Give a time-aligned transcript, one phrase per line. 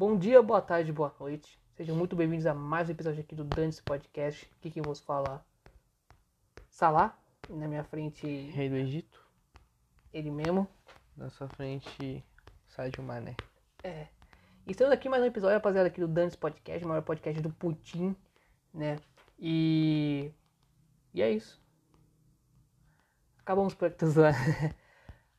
[0.00, 1.60] Bom dia, boa tarde, boa noite.
[1.76, 4.50] Sejam muito bem-vindos a mais um episódio aqui do Dantes Podcast.
[4.56, 5.44] Aqui quem vos fala?
[6.70, 7.18] Salah.
[7.50, 9.22] E na minha frente, Rei do Egito.
[10.10, 10.66] ele mesmo.
[11.14, 12.24] Na sua frente,
[12.66, 13.36] Sadio Mané.
[13.84, 14.06] É.
[14.66, 17.50] E estamos aqui mais um episódio, rapaziada, aqui do Dantes Podcast, o maior podcast do
[17.50, 18.16] Putin,
[18.72, 18.98] né?
[19.38, 20.32] E.
[21.12, 21.62] E é isso.
[23.40, 24.06] Acabamos por aqui.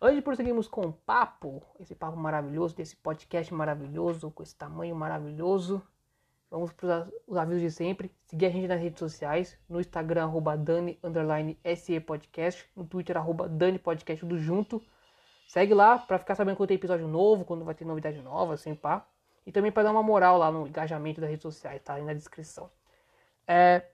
[0.04, 4.96] Antes de prosseguirmos com o papo, esse papo maravilhoso, desse podcast maravilhoso, com esse tamanho
[4.96, 5.80] maravilhoso,
[6.50, 8.12] vamos para os avisos de sempre.
[8.26, 10.98] Seguir a gente nas redes sociais, no Instagram, arroba Dani,
[11.76, 14.82] SE Podcast, no Twitter, arroba Dani Podcast, tudo junto.
[15.48, 18.73] Segue lá pra ficar sabendo quando tem episódio novo, quando vai ter novidade nova, assim,
[18.73, 19.06] pá.
[19.45, 22.14] E também pra dar uma moral lá no engajamento das redes sociais, tá aí na
[22.14, 22.72] descrição.
[23.45, 23.86] É,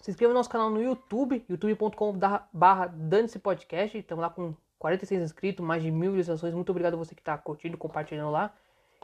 [0.00, 3.98] se inscreva no nosso canal no YouTube, youtube.com.br Dane-se Podcast.
[3.98, 6.54] Estamos lá com 46 inscritos, mais de mil visualizações.
[6.54, 8.52] Muito obrigado a você que está curtindo, compartilhando lá.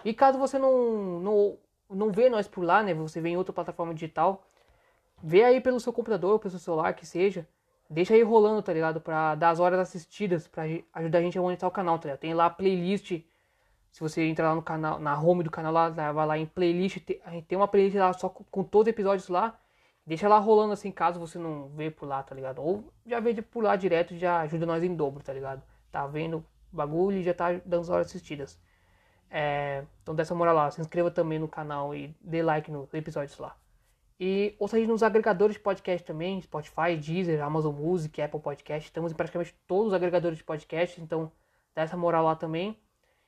[0.05, 1.59] E caso você não, não,
[1.91, 2.95] não vê nós por lá, né?
[2.95, 4.45] Você vê em outra plataforma digital,
[5.23, 7.47] vê aí pelo seu computador, pelo seu celular, que seja.
[7.89, 9.01] Deixa aí rolando, tá ligado?
[9.01, 10.63] Pra dar as horas assistidas, pra
[10.95, 12.21] ajudar a gente a monetizar o canal, tá ligado?
[12.21, 13.21] Tem lá a playlist.
[13.93, 16.99] Se você entrar lá no canal, na home do canal lá, vai lá em playlist,
[17.05, 19.57] tem- tem uma playlist lá só com, com todos os episódios lá.
[20.07, 22.63] Deixa lá rolando assim, caso você não vê por lá, tá ligado?
[22.63, 25.63] Ou já vê de por lá direto já ajuda nós em dobro, tá ligado?
[25.91, 28.61] Tá vendo bagulho e já tá dando as horas assistidas.
[29.31, 33.39] É, então dessa moral lá, se inscreva também no canal e dê like nos episódios
[33.39, 33.57] lá.
[34.21, 38.87] E ouça a gente nos agregadores de podcast também, Spotify, Deezer, Amazon Music, Apple Podcast.
[38.87, 41.33] Estamos em praticamente todos os agregadores de podcast, então
[41.75, 42.79] dá essa moral lá também.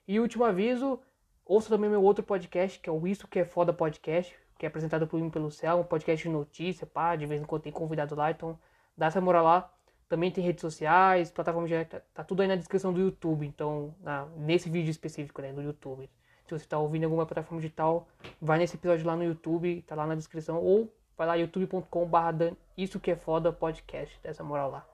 [0.07, 1.01] E último aviso,
[1.45, 4.69] ouça também meu outro podcast, que é o Isso Que É Foda Podcast, que é
[4.69, 7.73] apresentado por mim pelo Céu, um podcast de notícia, pá, de vez em quando tem
[7.73, 8.59] convidado lá, então
[8.97, 9.73] dá essa moral lá.
[10.09, 14.27] Também tem redes sociais, plataforma direta, tá tudo aí na descrição do YouTube, então na-
[14.37, 16.09] nesse vídeo específico, né, do YouTube.
[16.45, 18.07] Se você está ouvindo alguma plataforma digital,
[18.41, 23.01] vai nesse episódio lá no YouTube, tá lá na descrição, ou vai lá youtube.com.br Isso
[23.01, 24.87] Que É Foda Podcast, dessa moral lá.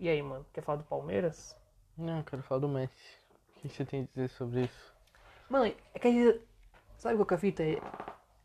[0.00, 1.54] E aí, mano, quer falar do Palmeiras?
[1.96, 3.18] Não, eu quero falar do Messi.
[3.56, 4.94] O que você tem a dizer sobre isso?
[5.50, 6.40] Mano, é que a gente.
[6.96, 7.62] Sabe qual que é a fita?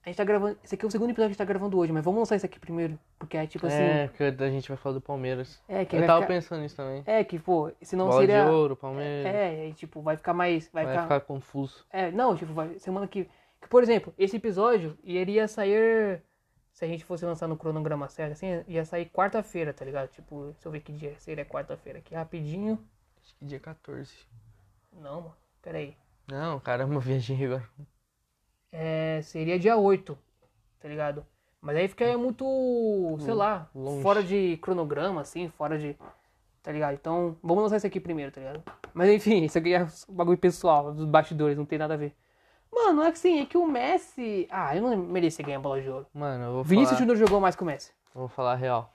[0.05, 0.57] A gente tá gravando.
[0.61, 2.35] Esse aqui é o segundo episódio que a gente tá gravando hoje, mas vamos lançar
[2.35, 2.99] isso aqui primeiro.
[3.17, 3.77] Porque é tipo assim.
[3.77, 5.61] É, porque a gente vai falar do Palmeiras.
[5.67, 7.03] É, que eu tava ficar- pensando nisso também.
[7.05, 8.43] É, que, pô, senão Bola seria.
[8.43, 9.33] de ouro, Palmeiras.
[9.33, 10.69] É, e, tipo, vai ficar mais.
[10.73, 11.03] Vai, vai ficar.
[11.03, 11.85] ficar confuso.
[11.89, 12.77] É, não, tipo, vai.
[12.79, 13.29] Semana que.
[13.61, 16.21] que, Por exemplo, esse episódio iria sair.
[16.73, 20.09] Se a gente fosse lançar no cronograma certo, assim, ia sair quarta-feira, tá ligado?
[20.09, 22.83] Tipo, deixa eu ver que dia seria quarta-feira aqui, rapidinho.
[23.23, 24.11] Acho que dia 14.
[24.91, 25.95] Não, mano, peraí.
[26.27, 27.63] Não, caramba, viajei agora.
[28.75, 30.17] É, seria dia 8,
[30.79, 31.23] tá ligado?
[31.61, 34.01] Mas aí ficaria muito, sei lá, longe.
[34.01, 35.95] fora de cronograma, assim, fora de.
[36.61, 36.95] Tá ligado?
[36.95, 38.63] Então, vamos lançar esse aqui primeiro, tá ligado?
[38.93, 42.15] Mas enfim, isso aqui é um bagulho pessoal, dos bastidores, não tem nada a ver.
[42.73, 44.47] Mano, é que sim, é que o Messi.
[44.49, 46.07] Ah, eu não merecia ganhar a bola de ouro.
[46.13, 46.99] Mano, eu vou Vinícius falar...
[46.99, 47.91] Júnior jogou mais que o Messi.
[48.13, 48.91] Vou falar a real.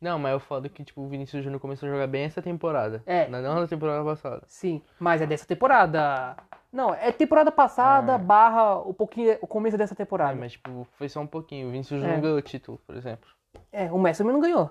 [0.00, 3.02] Não, mas eu falo que, tipo, o Vinícius Júnior começou a jogar bem essa temporada.
[3.04, 3.28] É.
[3.28, 4.42] Não na temporada passada.
[4.46, 6.36] Sim, mas é dessa temporada.
[6.72, 10.34] Não, é temporada passada barra o pouquinho, o começo dessa Ah, temporada.
[10.36, 11.68] mas, tipo, foi só um pouquinho.
[11.68, 12.20] O Vinícius É.
[12.20, 13.28] ganhou o título, por exemplo.
[13.72, 14.70] É, o Messi também não ganhou.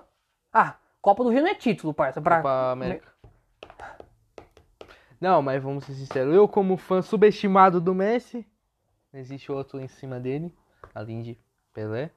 [0.52, 2.20] Ah, Copa do Rio não é título, parça.
[2.20, 2.36] Pra...
[2.38, 3.08] Copa América.
[5.20, 6.34] Não, mas vamos ser sinceros.
[6.34, 8.46] Eu, como fã subestimado do Messi,
[9.12, 10.54] não existe outro em cima dele,
[10.94, 11.38] além de
[11.74, 12.10] Pelé.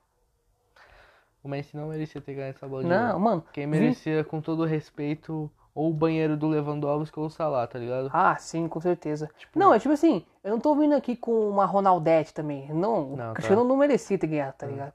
[1.43, 3.45] O Messi não merecia ter ganhado essa bola de Não, mano.
[3.51, 7.79] Quem Vin- merecia, com todo respeito, ou o banheiro do Lewandowski ou o Salah, tá
[7.79, 8.09] ligado?
[8.13, 9.29] Ah, sim, com certeza.
[9.55, 12.71] não, é tipo assim, eu não tô vindo aqui com uma Ronaldete também.
[12.73, 13.33] Não, o Não, tá.
[13.33, 14.93] Cristiano não merecia ter ganhado, tá ligado?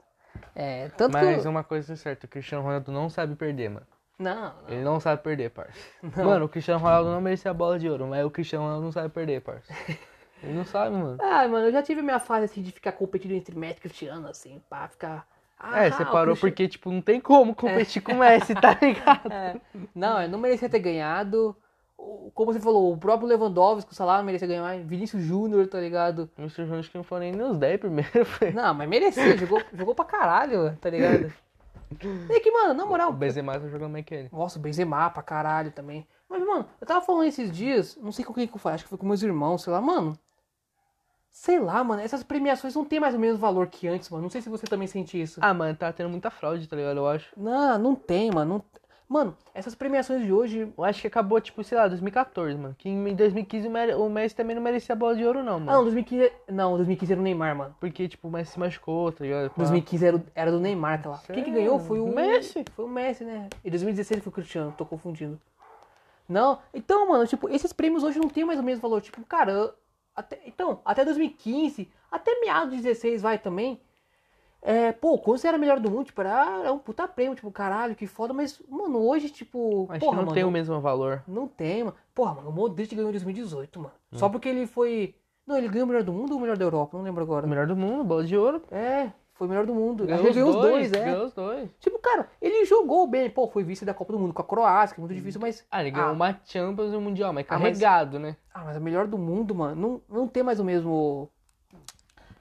[0.55, 1.49] É, tanto Mas que.
[1.49, 3.87] uma coisa é certa, o Cristiano Ronaldo não sabe perder, mano.
[4.19, 4.69] Não, não.
[4.69, 5.79] Ele não sabe perder, parça.
[6.03, 8.93] Mano, o Cristiano Ronaldo não merecia a bola de ouro, mas o Cristiano Ronaldo não
[8.93, 9.73] sabe perder, parça.
[10.43, 11.19] Ele não sabe, mano.
[11.21, 13.81] Ah, mano, eu já tive a minha fase assim de ficar competindo entre Messi e
[13.81, 15.27] Cristiano, assim, pá, ficar.
[15.59, 18.77] Ah, É, você o parou porque, tipo, não tem como competir com o Messi, tá
[18.81, 19.33] ligado?
[19.33, 19.57] É.
[19.95, 21.57] Não, eu não merecia ter ganhado.
[22.33, 24.87] Como você falou, o próprio Lewandowski, o Salah não merecia ganhar mais.
[24.87, 26.31] Vinícius Júnior, tá ligado?
[26.39, 26.65] O Mr.
[26.65, 28.53] Jones que não foi nem nos 10 primeiro, foi.
[28.53, 31.33] Não, mas merecia, jogou, jogou pra caralho, tá ligado?
[32.29, 33.09] É que, mano, na moral.
[33.09, 34.29] O Benzema tá jogando mais que ele.
[34.31, 36.07] Nossa, o Benzema pra caralho também.
[36.29, 38.85] Mas, mano, eu tava falando esses dias, não sei com quem que eu falei, acho
[38.85, 40.13] que foi com meus irmãos, sei lá, mano.
[41.31, 44.23] Sei lá, mano, essas premiações não tem mais o mesmo valor que antes, mano.
[44.25, 45.39] Não sei se você também sente isso.
[45.43, 46.97] Ah, mano, tá tendo muita fraude, tá ligado?
[46.97, 47.29] Eu acho.
[47.37, 48.55] Não, não tem, mano.
[48.55, 48.65] não-
[49.11, 50.71] Mano, essas premiações de hoje.
[50.77, 52.75] Eu acho que acabou, tipo, sei lá, 2014, mano.
[52.77, 53.67] Que em 2015
[53.97, 55.83] o Messi também não merecia a bola de ouro, não, Ah, não, mano.
[55.85, 56.31] 2015.
[56.47, 57.75] Não, 2015 era o Neymar, mano.
[57.81, 59.49] Porque, tipo, o Messi se machucou, tá ligado?
[59.49, 59.55] Pá.
[59.63, 61.17] 2015 era, era do Neymar, aquela.
[61.33, 62.07] Quem que É, ganhou foi o.
[62.15, 62.63] Messi.
[62.77, 63.49] Foi o Messi, né?
[63.65, 65.41] E 2016 foi o Cristiano, tô confundindo.
[66.29, 69.01] Não, então, mano, tipo, esses prêmios hoje não tem mais o mesmo valor.
[69.01, 69.73] Tipo, cara, eu-
[70.19, 73.81] até, então, até 2015, até meados de 16 vai também.
[74.61, 77.51] É, pô, quando você era melhor do mundo, tipo, era, era um puta prêmio, tipo,
[77.53, 79.87] caralho, que foda, mas, mano, hoje, tipo.
[79.89, 81.23] Acho porra, não mano, tem o mesmo valor.
[81.29, 81.97] Não tem, mano.
[82.13, 83.95] Porra, mano, o Modric ganhou em 2018, mano.
[84.13, 84.19] Hum.
[84.19, 85.15] Só porque ele foi.
[85.47, 86.99] Não, ele ganhou o melhor do mundo ou o melhor da Europa?
[86.99, 87.47] Não lembro agora.
[87.47, 88.61] O melhor do mundo, bola de ouro.
[88.71, 90.05] É, foi o melhor do mundo.
[90.05, 91.05] Ganhou ganhou os dois, é.
[91.05, 91.71] Ganhou os dois.
[91.81, 93.31] Tipo, cara, ele jogou bem.
[93.31, 95.65] Pô, foi vice da Copa do Mundo com a Croácia, que é muito difícil, mas.
[95.71, 96.13] Ah, ele ganhou Ah.
[96.13, 98.37] uma Champions e um Mundial, mas Ah, mas- carregado, né?
[98.53, 101.31] Ah, mas o melhor do mundo, mano, não, não tem mais o mesmo.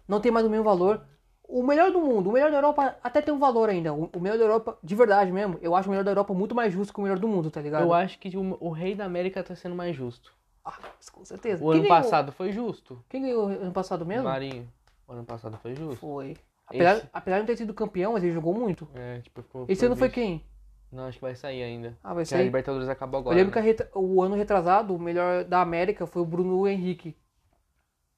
[0.07, 1.01] Não tem mais o mesmo valor.
[1.49, 3.93] O melhor do mundo, o melhor da Europa até tem um valor ainda.
[3.93, 6.53] O, o melhor da Europa, de verdade mesmo, eu acho o melhor da Europa muito
[6.53, 7.83] mais justo que o melhor do mundo, tá ligado?
[7.83, 10.33] Eu acho que o, o rei da América tá sendo mais justo.
[10.65, 10.73] Ah,
[11.13, 11.63] com certeza.
[11.63, 13.01] O Quem ano ganhou- passado foi justo.
[13.07, 14.25] Quem ganhou ano passado mesmo?
[14.25, 14.67] Marinho.
[15.07, 15.95] O ano passado foi justo.
[15.95, 16.35] Foi.
[16.67, 18.87] Apesar, Esse- apesar de não ter sido campeão, mas ele jogou muito.
[18.93, 20.43] É, tipo, ficou, Esse ano foi quem?
[20.91, 21.97] Não, acho que vai sair ainda.
[22.03, 22.45] Ah, vai Porque a sair.
[22.45, 23.35] Libertadores acabou Eu agora.
[23.37, 23.63] lembro que né?
[23.63, 27.15] a reta- o ano retrasado, o melhor da América foi o Bruno Henrique.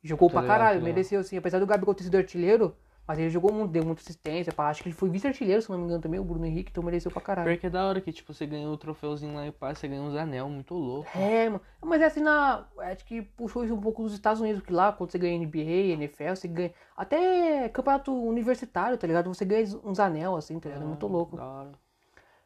[0.04, 0.88] Jogou Tô pra caralho, ligado.
[0.88, 1.38] mereceu assim.
[1.38, 2.75] Apesar do Gabigol ter sido artilheiro,
[3.10, 4.54] mas ele jogou muito, deu muita assistência.
[4.54, 4.70] Pá.
[4.70, 7.10] Acho que ele foi vice-artilheiro, se não me engano, também, o Bruno Henrique, então mereceu
[7.10, 7.50] pra caralho.
[7.50, 10.06] Porque é da hora que, tipo, você ganhou o troféuzinho lá e pá, você ganhou
[10.06, 11.10] uns anel muito louco.
[11.18, 11.60] É, mano.
[11.82, 12.68] Mas é assim na.
[12.78, 15.92] Acho que puxou isso um pouco dos Estados Unidos, porque lá, quando você ganha NBA,
[15.92, 16.72] NFL, você ganha.
[16.96, 19.34] Até campeonato universitário, tá ligado?
[19.34, 20.84] Você ganha uns anel, assim, tá ligado?
[20.84, 21.36] É muito louco.
[21.36, 21.72] Da hora.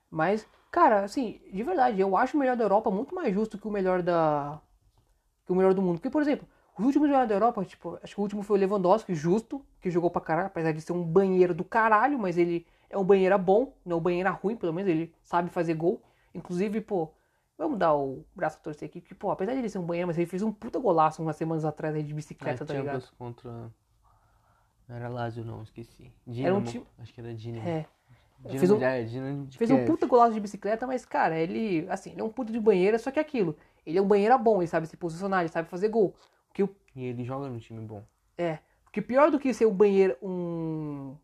[0.09, 3.67] Mas, cara, assim, de verdade, eu acho o melhor da Europa muito mais justo que
[3.67, 4.61] o melhor da.
[5.45, 5.95] que o melhor do mundo.
[5.95, 8.59] Porque, por exemplo, os últimos melhores da Europa, tipo, acho que o último foi o
[8.59, 12.65] Lewandowski, justo, que jogou pra caralho, apesar de ser um banheiro do caralho, mas ele
[12.89, 16.01] é um banheiro bom, não é um banheiro ruim, pelo menos, ele sabe fazer gol.
[16.33, 17.09] Inclusive, pô,
[17.57, 20.07] vamos dar o braço a torcer aqui, porque, pô, apesar de ele ser um banheiro,
[20.07, 23.07] mas ele fez um puta golaço umas semanas atrás aí de bicicleta, É, tá ligado?
[23.17, 23.51] Contra.
[24.87, 26.03] Não era Lazio, não, esqueci.
[26.03, 26.57] Era Dinamo.
[26.57, 27.67] um time- Acho que era Dinamo.
[27.67, 27.85] É.
[28.39, 31.87] Dinamo, Fez um- já é, Dinamo Fez um puta golaço de bicicleta, mas, cara, ele,
[31.89, 33.55] assim, ele é um puta de banheira, só que é aquilo.
[33.85, 36.13] Ele é um banheira bom, ele sabe se posicionar, ele sabe fazer gol.
[36.53, 38.03] Que o E ele joga num time bom.
[38.37, 38.59] É.
[38.83, 40.15] Porque pior do que ser um banheiro.
[40.21, 41.15] Um,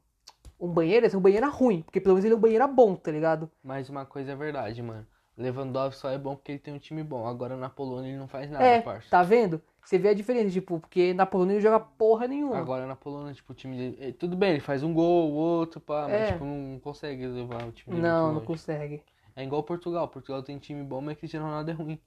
[0.60, 1.82] um banheiro é ser um banheiro ruim.
[1.84, 3.50] Porque pelo menos ele é um banheiro bom, tá ligado?
[3.64, 5.06] Mas uma coisa é verdade, mano.
[5.38, 7.26] Lewandowski só é bom porque ele tem um time bom.
[7.26, 9.10] Agora na Polônia ele não faz nada, é, parça.
[9.10, 9.62] tá vendo?
[9.82, 12.58] Você vê a diferença, tipo, porque na Polônia ele joga porra nenhuma.
[12.58, 13.98] Agora na Polônia, tipo, o time dele.
[14.02, 16.32] eh, Tudo bem, ele faz um gol, outro, pá, mas É.
[16.34, 19.02] tipo, não consegue levar o time dele não, não consegue.
[19.36, 20.08] É igual Portugal.
[20.10, 22.00] Portugal tem time bom, mas Cristiano Ronaldo é ruim.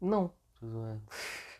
[0.00, 0.30] Não.
[0.64, 1.02] Tô zoando.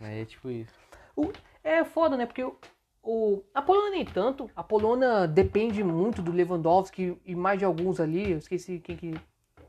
[0.01, 0.73] Aí é tipo isso.
[1.17, 2.27] O- é foda, né?
[2.27, 2.57] Porque o,
[3.03, 4.51] o- a Polônia nem tanto.
[4.57, 8.33] A Polônia depende muito do Lewandowski e mais de alguns ali.
[8.33, 9.15] Eu esqueci quem que.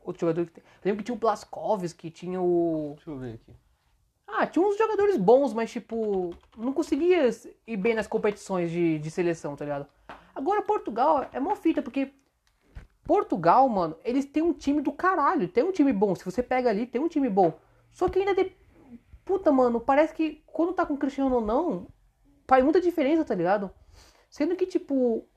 [0.04, 0.64] Outro jogador que tem.
[0.64, 2.94] Eu lembro que tinha o Blaskovski, tinha o.
[2.96, 3.54] Deixa eu ver aqui.
[4.28, 7.30] Ah, tinha uns jogadores bons, mas tipo, não conseguia
[7.68, 9.88] ir bem nas competições de, de seleção, tá ligado?
[10.34, 12.12] Agora Portugal é mó fita, porque
[13.04, 16.14] Portugal, mano, eles têm um time do caralho, tem um time bom.
[16.16, 17.54] Se você pega ali, tem um time bom.
[17.94, 18.52] Só que ainda de...
[19.26, 21.88] Puta, mano, parece que quando tá com o Cristiano ou não,
[22.48, 23.72] faz muita diferença, tá ligado?
[24.30, 25.28] Sendo que, tipo,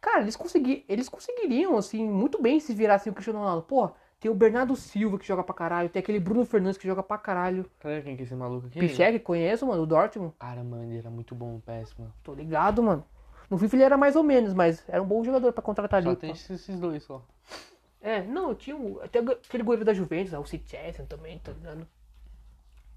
[0.00, 0.84] cara, eles, consegui...
[0.88, 3.62] eles conseguiriam, assim, muito bem se virassem o Cristiano Ronaldo.
[3.62, 7.02] Porra, tem o Bernardo Silva que joga pra caralho, tem aquele Bruno Fernandes que joga
[7.02, 7.70] pra caralho.
[7.78, 8.80] Cadê quem que é esse maluco aqui?
[8.80, 10.34] Pichek, conheço, mano, o Dortmund.
[10.38, 12.12] Cara, mano, ele era muito bom, péssimo.
[12.22, 13.04] Tô ligado, mano.
[13.48, 16.10] No FIFA ele era mais ou menos, mas era um bom jogador pra contratar Só
[16.10, 16.18] ali.
[16.18, 16.36] tem pá.
[16.36, 17.24] esses dois só.
[18.00, 21.86] É, não, tinha o, até aquele goleiro da Juventus, o Sichesen também, tá ligado?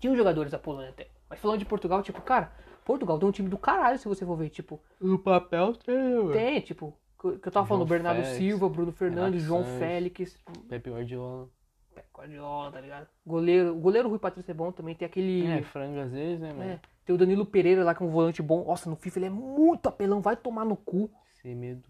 [0.02, 1.08] Tinha jogadores da Polônia até.
[1.30, 2.52] Mas falando de Portugal, tipo, cara,
[2.84, 6.60] Portugal tem um time do caralho se você for ver, tipo, No papel tem, tem,
[6.60, 9.80] tipo, que eu tava falando, João Bernardo Félix, Silva, Bruno Fernandes, Renato João Sanches.
[9.80, 11.50] Félix, Pepe Guardiola.
[11.94, 13.08] Pep Guardiola, tá ligado?
[13.24, 15.46] Goleiro, o goleiro Rui Patrício é bom também, tem aquele...
[15.46, 16.64] É, frango às vezes, né, mano?
[16.64, 18.66] é, tem o Danilo Pereira lá, que é um volante bom.
[18.66, 21.12] Nossa, no FIFA ele é muito apelão, vai tomar no cu.
[21.42, 21.88] Sem medo.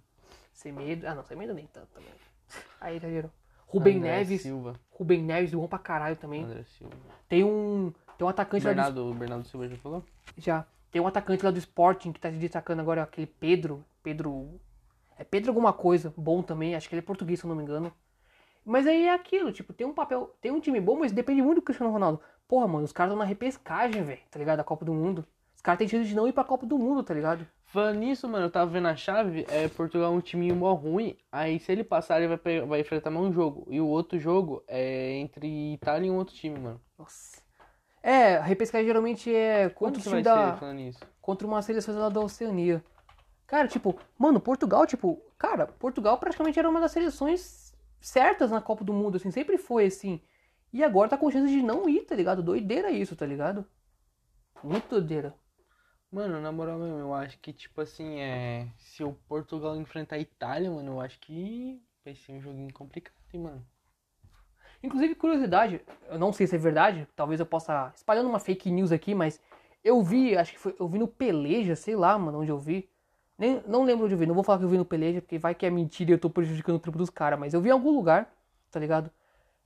[0.51, 1.07] Sem medo.
[1.07, 2.11] Ah, não, sem medo nem tanto também.
[2.81, 3.31] Aí, tá vendo?
[3.71, 4.41] Rubem André Neves.
[4.41, 4.79] Silva.
[4.91, 6.43] Rubem Neves, bom pra caralho também.
[6.43, 6.95] André Silva.
[7.29, 7.93] Tem um.
[8.17, 10.03] Tem um atacante lá do, Bernardo, o Bernardo Silva já falou?
[10.37, 10.65] já.
[10.91, 13.83] Tem um atacante lá do Sporting que tá se destacando agora, aquele Pedro.
[14.03, 14.59] Pedro.
[15.17, 16.75] É Pedro alguma coisa, bom também.
[16.75, 17.93] Acho que ele é português, se eu não me engano.
[18.65, 20.35] Mas aí é aquilo, tipo, tem um papel.
[20.41, 22.19] Tem um time bom, mas depende muito do Cristiano Ronaldo.
[22.47, 24.57] Porra, mano, os caras estão na repescagem, velho, tá ligado?
[24.57, 25.25] Da Copa do Mundo.
[25.61, 27.45] Os caras têm chance de não ir pra Copa do Mundo, tá ligado?
[27.65, 31.15] Falando nisso, mano, eu tava vendo a chave, é Portugal é um time mó ruim,
[31.31, 33.67] aí se ele passar, ele vai, pegar- vai enfrentar mais um jogo.
[33.69, 36.81] E o outro jogo é entre Itália e um outro time, mano.
[36.97, 37.39] Nossa.
[38.01, 40.53] É, a repescagem geralmente é Quanto contra o que time vai da.
[40.53, 40.99] ser falando nisso?
[41.21, 42.83] contra uma seleção lá da Oceania.
[43.45, 48.83] Cara, tipo, mano, Portugal, tipo, cara, Portugal praticamente era uma das seleções certas na Copa
[48.83, 50.19] do Mundo, assim, sempre foi assim.
[50.73, 52.41] E agora tá com chance de não ir, tá ligado?
[52.41, 53.63] Doideira isso, tá ligado?
[54.63, 55.35] Muito doideira.
[56.11, 58.67] Mano, na moral mesmo, eu acho que, tipo assim, é.
[58.77, 63.15] Se o Portugal enfrentar a Itália, mano, eu acho que vai ser um joguinho complicado,
[63.33, 63.65] hein, mano.
[64.83, 68.91] Inclusive, curiosidade, eu não sei se é verdade, talvez eu possa espalhando uma fake news
[68.91, 69.39] aqui, mas
[69.83, 70.75] Eu vi, acho que foi.
[70.79, 72.89] Eu vi no Peleja, sei lá, mano, onde eu vi.
[73.37, 75.39] Nem, não lembro onde eu vi, não vou falar que eu vi no Peleja, porque
[75.39, 77.69] vai que é mentira e eu tô prejudicando o trampo dos caras, mas eu vi
[77.69, 78.31] em algum lugar,
[78.69, 79.11] tá ligado?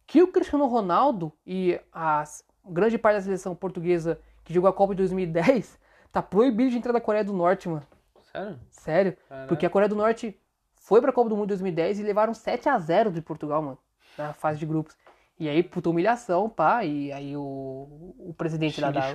[0.07, 2.23] Que o Cristiano Ronaldo e a
[2.65, 5.77] grande parte da seleção portuguesa que jogou a Copa de 2010
[6.15, 7.86] tá proibido de entrar na Coreia do Norte, mano.
[8.31, 8.60] Sério?
[8.69, 9.17] Sério.
[9.27, 9.48] Caraca.
[9.50, 10.39] Porque a Coreia do Norte
[10.75, 13.77] foi pra Copa do Mundo 2010 e levaram 7 a 0 de Portugal, mano,
[14.17, 14.95] na fase de grupos.
[15.38, 19.12] E aí, puta humilhação, pá, e aí o, o presidente lá da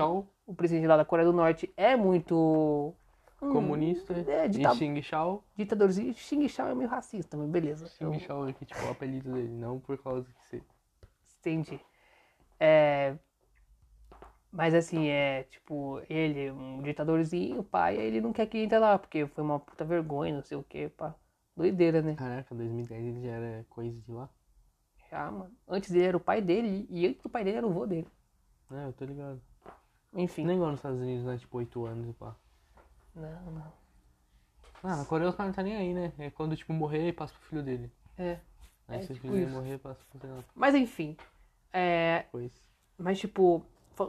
[0.46, 2.94] o presidente lá da Coreia do Norte é muito
[3.40, 4.12] hum, comunista.
[4.12, 5.42] É, e dita, Xing Shao.
[5.56, 6.12] ditadorzinho.
[6.12, 7.86] Xing Shao é meio racista, mas beleza.
[7.86, 10.62] Xing Shao aqui, tipo, o apelido dele, não por causa que você.
[11.38, 11.80] entendi.
[12.58, 13.14] É,
[14.52, 19.26] mas assim, é tipo, ele, um ditadorzinho, aí ele não quer que entre lá, porque
[19.26, 21.14] foi uma puta vergonha, não sei o que, pá.
[21.56, 22.14] Doideira, né?
[22.14, 24.28] Caraca, 2010 ele já era coisa de lá.
[25.10, 25.50] Já, mano.
[25.68, 28.06] Antes dele era o pai dele, e antes do pai dele era o vô dele.
[28.70, 29.40] É, eu tô ligado.
[30.14, 30.44] Enfim.
[30.44, 31.36] Nem igual nos Estados Unidos, né?
[31.38, 32.34] Tipo, 8 anos e pá.
[33.14, 33.72] Não, não.
[34.82, 36.12] Ah, na Coreia os caras não tá nem aí, né?
[36.18, 37.92] É quando, tipo, morrer, passa pro filho dele.
[38.16, 38.38] É.
[38.88, 39.54] Aí É se o tipo filho dele isso.
[39.54, 41.16] morrer, passa pro sei lá, Mas enfim.
[41.72, 42.52] É, depois.
[42.98, 43.64] Mas, tipo,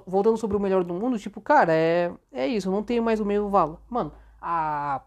[0.05, 3.25] voltando sobre o melhor do mundo, tipo, cara, é, é isso, não tem mais o
[3.25, 3.79] mesmo valor.
[3.89, 5.01] Mano, a,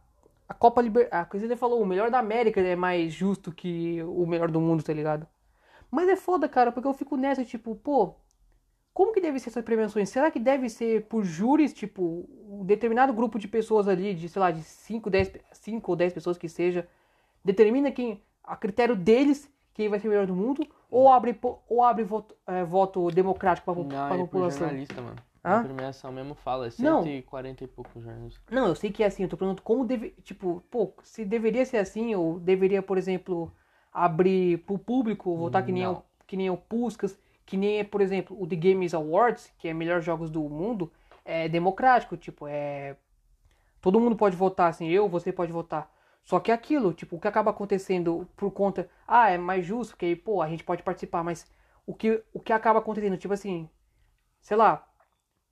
[0.49, 1.09] a Copa Liber...
[1.11, 4.61] A coisa ele falou, o melhor da América é mais justo que o melhor do
[4.61, 5.26] mundo, tá ligado?
[5.90, 8.14] Mas é foda, cara, porque eu fico nessa, tipo, pô,
[8.93, 10.09] como que deve ser essas premiações?
[10.09, 14.40] Será que deve ser por júris, tipo, um determinado grupo de pessoas ali, de, sei
[14.40, 16.87] lá, de 5, 10, 5 ou 10 pessoas que seja,
[17.45, 21.38] determina quem, a critério deles, quem vai ser o melhor do mundo, ou abre,
[21.69, 24.59] ou abre voto, é, voto democrático pra, po- pra Não, é população?
[24.61, 25.16] jornalista, mano.
[25.45, 25.59] Hã?
[25.59, 27.02] A premiação mesmo fala, é Não.
[27.02, 28.43] 140 e poucos jornalistas.
[28.50, 30.11] Não, eu sei que é assim, eu tô perguntando como deve.
[30.23, 33.52] Tipo, pô, se deveria ser assim, ou deveria, por exemplo,
[33.93, 36.02] abrir pro público, votar que nem, o, Não.
[36.26, 40.04] que nem o Puskas, que nem, por exemplo, o The Games Awards, que é melhores
[40.04, 40.90] jogos do mundo,
[41.25, 42.97] é democrático, tipo, é.
[43.83, 45.93] Todo mundo pode votar, assim, eu, você pode votar.
[46.25, 48.88] Só que é aquilo, tipo, o que acaba acontecendo por conta.
[49.07, 51.47] Ah, é mais justo, porque aí, pô, a gente pode participar, mas
[51.87, 53.69] o que, o que acaba acontecendo, tipo assim,
[54.40, 54.87] sei lá,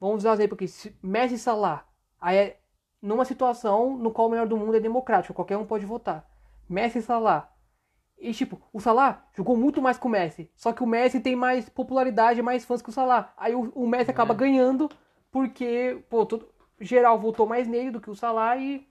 [0.00, 1.86] vamos dar um exemplo aqui, se- Messi e Salah,
[2.20, 2.60] aí é
[3.02, 6.28] numa situação no qual o melhor do mundo é democrático, qualquer um pode votar.
[6.68, 7.52] Messi e Salah.
[8.18, 11.34] E tipo, o Salah jogou muito mais que o Messi, só que o Messi tem
[11.36, 13.32] mais popularidade, mais fãs que o Salah.
[13.36, 14.88] Aí o, o Messi acaba ganhando
[15.30, 16.48] porque, pô, todo,
[16.80, 18.86] geral votou mais nele do que o Salah e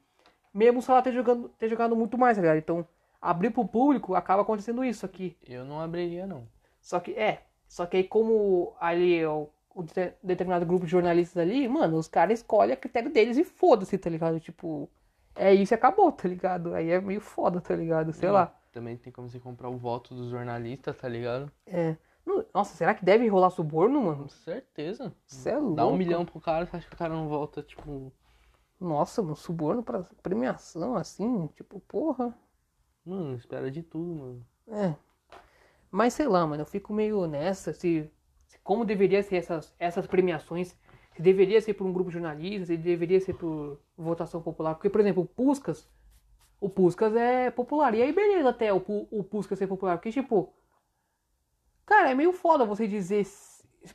[0.53, 2.57] mesmo o Salah ter, jogando, ter jogado muito mais, tá ligado?
[2.57, 2.87] Então,
[3.21, 5.37] abrir pro público acaba acontecendo isso aqui.
[5.47, 6.47] Eu não abriria, não.
[6.81, 11.37] Só que, é, só que aí como ali o, o de- determinado grupo de jornalistas
[11.37, 14.39] ali, mano, os caras escolhem a critério deles e foda-se, tá ligado?
[14.39, 14.89] Tipo,
[15.35, 16.73] é isso e acabou, tá ligado?
[16.73, 18.11] Aí é meio foda, tá ligado?
[18.13, 18.53] Sei Não, lá.
[18.71, 21.51] Também tem como você comprar o voto dos jornalistas, tá ligado?
[21.67, 21.95] É.
[22.53, 24.23] Nossa, será que deve rolar suborno, mano?
[24.23, 25.13] Com certeza.
[25.25, 25.75] Cê é louco.
[25.75, 28.11] Dá um milhão pro cara, você acha que o cara não volta, tipo.
[28.81, 32.35] Nossa, mano, suborno pra premiação, assim, tipo, porra.
[33.05, 34.45] Mano, espera de tudo, mano.
[34.67, 34.95] É.
[35.91, 38.09] Mas sei lá, mano, eu fico meio nessa, se,
[38.47, 40.75] se como deveria ser essas, essas premiações,
[41.13, 44.73] se deveria ser por um grupo de jornalistas, se deveria ser por votação popular.
[44.73, 45.87] Porque, por exemplo, o Puscas,
[46.59, 47.93] o Puscas é popular.
[47.93, 49.97] E aí, beleza até o, o Puscas ser popular.
[49.97, 50.51] Porque, tipo,
[51.85, 53.25] cara, é meio foda você dizer,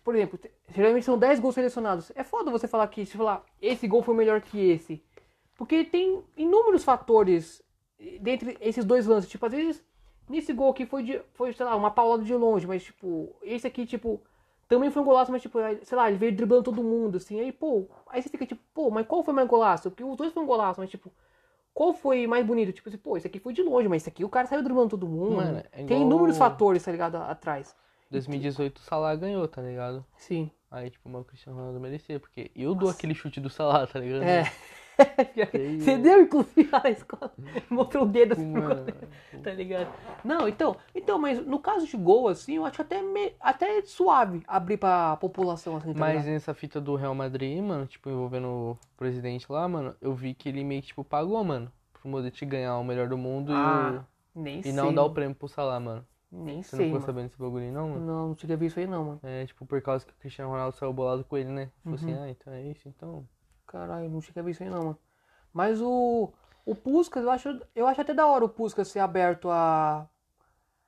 [0.03, 2.11] por exemplo, te- geralmente são 10 gols selecionados.
[2.15, 5.03] É foda você falar que, se falar, esse gol foi melhor que esse.
[5.57, 7.63] Porque tem inúmeros fatores
[8.21, 9.31] dentre esses dois lances.
[9.31, 9.85] Tipo, às vezes,
[10.29, 13.67] nesse gol aqui foi, de, foi sei lá, uma paulada de longe, mas, tipo, esse
[13.67, 14.21] aqui, tipo,
[14.69, 17.41] também foi um golaço, mas, tipo, sei lá, ele veio driblando todo mundo, assim.
[17.41, 19.91] Aí, pô, aí você fica, tipo, pô, mas qual foi mais golaço?
[19.91, 21.11] Porque os dois foram golaço, mas, tipo,
[21.73, 22.73] qual foi mais bonito?
[22.73, 24.91] Tipo assim, pô, esse aqui foi de longe, mas esse aqui o cara saiu driblando
[24.91, 25.37] todo mundo.
[25.37, 27.75] Mano, é Tem igual- inúmeros fatores, tá ligado, atrás.
[28.11, 30.05] 2018 o Salah ganhou, tá ligado?
[30.17, 30.51] Sim.
[30.71, 33.99] Aí, tipo, mas o Cristiano Ronaldo merecia, porque eu dou aquele chute do Salah, tá
[33.99, 34.23] ligado?
[34.23, 34.45] É.
[35.79, 37.33] Você deu, inclusive, na escola.
[37.69, 38.47] Mostrou o dedo assim.
[38.47, 38.87] Mano,
[39.43, 39.93] Tá ligado?
[40.25, 44.43] Não, então, então, mas no caso de gol, assim, eu acho até, me, até suave
[44.47, 46.27] abrir pra população, assim, tá Mas ligado?
[46.33, 50.49] nessa fita do Real Madrid, mano, tipo, envolvendo o presidente lá, mano, eu vi que
[50.49, 54.03] ele meio que, tipo, pagou, mano, pro Modric ganhar o melhor do mundo Ah,
[54.35, 54.73] e, nem sei.
[54.73, 56.07] e não dar o prêmio pro Salah, mano.
[56.31, 57.07] Nem Você sei, não ficou mano.
[57.07, 58.07] sabendo desse bagulho não, mano?
[58.07, 59.21] Não, não tinha visto aí não, mano.
[59.23, 61.71] É, tipo, por causa que o Cristiano Ronaldo saiu bolado com ele, né?
[61.85, 62.23] Falou assim, Uhum.
[62.23, 63.27] ah, então é isso, então...
[63.67, 64.99] Caralho, não tinha visto aí não, mano.
[65.53, 66.33] Mas o.
[66.65, 70.09] O Puskas, eu acho, eu acho até da hora o Puskas ser aberto à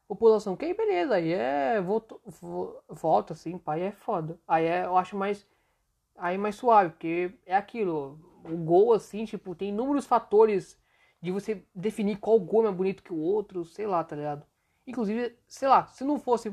[0.09, 0.57] população.
[0.57, 1.80] Que aí beleza, aí é.
[1.80, 4.38] Voto, vo- voto, assim, pai é foda.
[4.49, 5.47] Aí é, eu acho mais.
[6.16, 8.21] Aí mais suave, porque é aquilo.
[8.45, 10.78] O gol, assim, tipo, tem inúmeros fatores
[11.23, 14.47] de você definir qual gol é mais bonito que o outro, sei lá, tá ligado?
[14.88, 16.52] Inclusive, sei lá, se não fosse.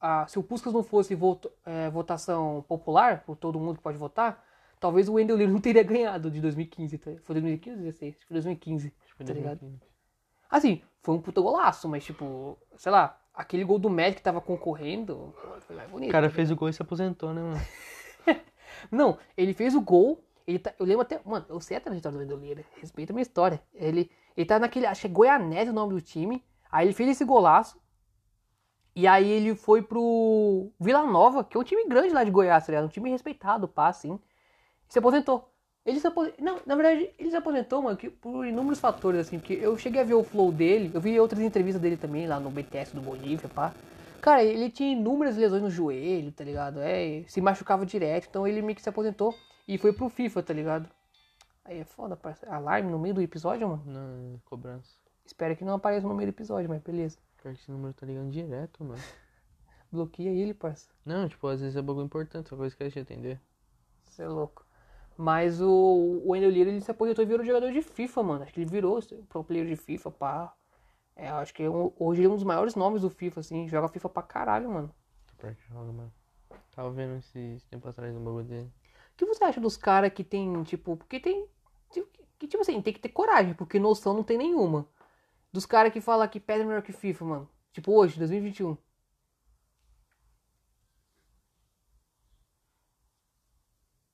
[0.00, 3.96] ah, se o Puskas não fosse voto, é, votação popular, por todo mundo que pode
[3.96, 4.44] votar,
[4.80, 6.98] talvez o Wendell Lira não teria ganhado de 2015.
[6.98, 7.10] tá?
[7.22, 8.14] Foi 2015 ou 2016?
[8.14, 8.86] Acho que foi 2015.
[8.86, 9.60] Acho que foi Tá ligado?
[9.60, 9.96] 2015.
[10.50, 14.40] Assim, foi um puta golaço, mas tipo, sei lá, aquele gol do Magic que tava
[14.40, 16.08] concorrendo, foi mais bonito.
[16.08, 17.60] O cara tá fez o gol e se aposentou, né, mano?
[18.90, 20.22] Não, ele fez o gol.
[20.46, 21.20] Ele tá, eu lembro até.
[21.24, 22.64] Mano, eu sei a trajetória do Wendel Lira.
[22.80, 23.60] Respeita a minha história.
[23.74, 24.86] Ele, ele tá naquele.
[24.86, 26.44] Acho que é o nome do time.
[26.70, 27.80] Aí ele fez esse golaço.
[28.94, 32.64] E aí ele foi pro Vila Nova, que é um time grande lá de Goiás,
[32.64, 32.86] tá ligado?
[32.86, 34.18] Um time respeitado, pá, assim.
[34.88, 35.52] Se aposentou.
[35.84, 36.44] Ele se aposentou.
[36.44, 39.38] Não, na verdade, ele se aposentou, mano, que, por inúmeros fatores, assim.
[39.38, 40.90] Porque eu cheguei a ver o flow dele.
[40.94, 43.74] Eu vi outras entrevistas dele também, lá no BTS do Bolívia, pá.
[44.20, 46.80] Cara, ele tinha inúmeras lesões no joelho, tá ligado?
[46.80, 49.34] É, se machucava direto, então ele meio que se aposentou
[49.68, 50.88] e foi pro FIFA, tá ligado?
[51.64, 52.54] Aí é foda, parceiro.
[52.54, 53.82] Alarme no meio do episódio, mano.
[53.86, 55.05] Na cobrança.
[55.26, 57.18] Espero que não apareça no meio do episódio, mas beleza.
[57.38, 59.02] Cara, esse número tá ligando direto, mano.
[59.90, 60.88] Bloqueia ele, parça.
[61.04, 63.40] Não, tipo, às vezes é bagulho importante, só que a gente atender.
[64.04, 64.64] Você é louco.
[65.16, 68.42] Mas o, o Wendel Lira, ele se aposentou e virou jogador de FIFA, mano.
[68.44, 70.54] Acho que ele virou pro player de FIFA, pá.
[71.14, 73.66] É, acho que é um- hoje ele é um dos maiores nomes do FIFA, assim.
[73.68, 74.94] Joga FIFA pra caralho, mano.
[75.38, 76.12] Perto de joga, mano.
[76.74, 78.70] Tava vendo esse tempo atrás um bagulho dele.
[79.14, 81.46] O que você acha dos caras que tem, tipo, porque tem.
[81.90, 82.06] tipo,
[82.38, 84.86] Que, tipo assim, tem que ter coragem, porque noção não tem nenhuma.
[85.56, 87.50] Dos caras que falam que PES é melhor que FIFA, mano.
[87.72, 88.76] Tipo hoje, 2021.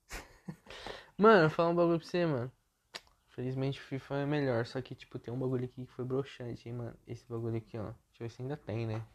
[1.17, 2.49] Mano, fala um bagulho pra você, mano.
[3.27, 6.69] Felizmente o FIFA é melhor, só que, tipo, tem um bagulho aqui que foi broxante,
[6.69, 6.95] hein, mano.
[7.05, 7.91] Esse bagulho aqui, ó.
[7.91, 9.05] Deixa eu ver se ainda tem, né?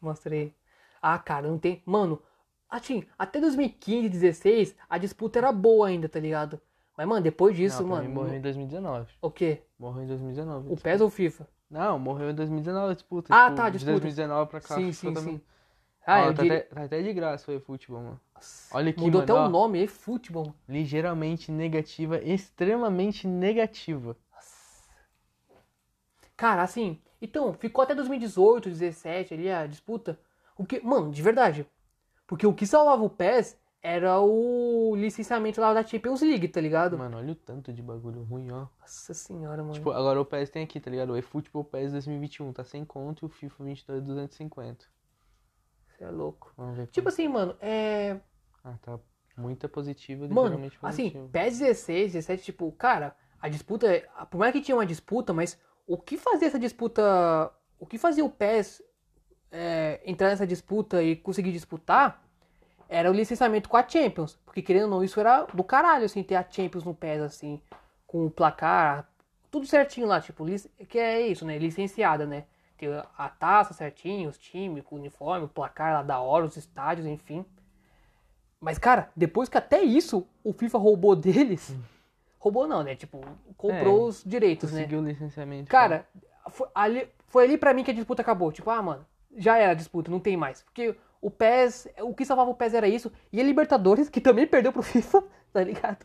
[0.00, 0.54] Mostrei.
[1.02, 1.82] Ah, cara, não tem.
[1.84, 2.22] Mano,
[2.70, 6.60] assim, até 2015, 16, a disputa era boa ainda, tá ligado?
[6.96, 8.08] Mas, mano, depois disso, Não, mano.
[8.08, 9.12] mim morreu em 2019.
[9.20, 9.64] O quê?
[9.76, 10.68] Morreu em 2019.
[10.70, 11.48] O PES ou o FIFA?
[11.72, 13.34] Não, morreu em 2019 a disputa.
[13.34, 14.00] Ah, tipo, tá, De disputa.
[14.00, 14.74] 2019 pra cá.
[14.74, 15.36] sim, sim, também.
[15.36, 15.42] sim.
[16.06, 18.20] Ah, eu tá, até, tá até de graça o futebol, mano.
[18.72, 20.52] Olha aqui, Mudou mano, até o nome, é futebol.
[20.68, 24.14] Ligeiramente negativa, extremamente negativa.
[26.36, 30.20] Cara, assim, então, ficou até 2018, 17 ali a disputa.
[30.58, 31.66] O que, mano, de verdade.
[32.26, 36.96] Porque o que salvava o PES era o licenciamento lá da Champions League, tá ligado?
[36.96, 38.68] Mano, olha o tanto de bagulho ruim, ó.
[38.80, 39.74] Nossa senhora, mano.
[39.74, 41.10] Tipo, agora o PES tem aqui, tá ligado?
[41.10, 44.84] O eFootball PES 2021 tá sem conto e o FIFA 22 250.
[45.88, 46.52] Você é louco.
[46.56, 46.86] Vamos ver.
[46.86, 48.20] Tipo assim, mano, é.
[48.62, 49.00] Ah, tá
[49.36, 51.28] muita positiva, Mano, assim, positivo.
[51.30, 53.88] PES 16, 17, tipo, cara, a disputa.
[54.30, 57.52] Por mais que tinha uma disputa, mas o que fazia essa disputa.
[57.80, 58.80] O que fazia o PES
[59.50, 62.24] é, entrar nessa disputa e conseguir disputar
[62.92, 64.38] era o licenciamento com a Champions.
[64.44, 67.60] Porque querendo ou não, isso era do caralho, assim, ter a Champions no PES, assim,
[68.06, 69.08] com o placar,
[69.50, 70.44] tudo certinho lá, tipo,
[70.88, 71.58] que é isso, né?
[71.58, 72.44] Licenciada, né?
[72.76, 77.06] Ter a taça certinho, os times, o uniforme, o placar lá da hora, os estádios,
[77.06, 77.44] enfim.
[78.60, 81.74] Mas, cara, depois que até isso o FIFA roubou deles.
[82.38, 82.94] Roubou não, né?
[82.94, 83.20] Tipo,
[83.56, 84.80] comprou É, os direitos, né?
[84.82, 85.70] Conseguiu o licenciamento.
[85.70, 86.06] Cara,
[86.48, 88.52] foi ali, foi ali pra mim que a disputa acabou.
[88.52, 90.62] Tipo, ah, mano, já era a disputa, não tem mais.
[90.62, 93.10] Porque o PES, o que salvava o PES era isso.
[93.32, 96.04] E a Libertadores, que também perdeu pro FIFA, tá ligado?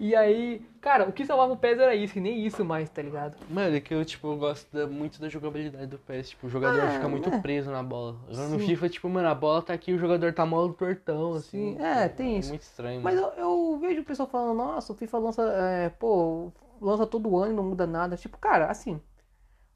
[0.00, 3.00] E aí, cara, o que salvava o PES era isso, e nem isso mais, tá
[3.00, 3.36] ligado?
[3.48, 6.30] Mano, é que eu, tipo, gosto da- muito da jogabilidade do PES.
[6.30, 7.38] Tipo, o jogador Ah, fica muito é.
[7.38, 8.16] preso na bola.
[8.28, 8.58] Agora no.
[8.58, 11.76] FIFA, tipo, mano, a bola tá aqui, o jogador tá mole tortão, assim.
[11.76, 12.48] Sim, é, tem isso.
[12.48, 13.32] muito estranho, Mas mano.
[13.36, 16.50] eu, eu vejo o pessoal falando, nossa, o FIFA lança, é, pô,
[16.80, 18.16] lança todo ano e não muda nada.
[18.16, 19.00] Tipo, cara, assim,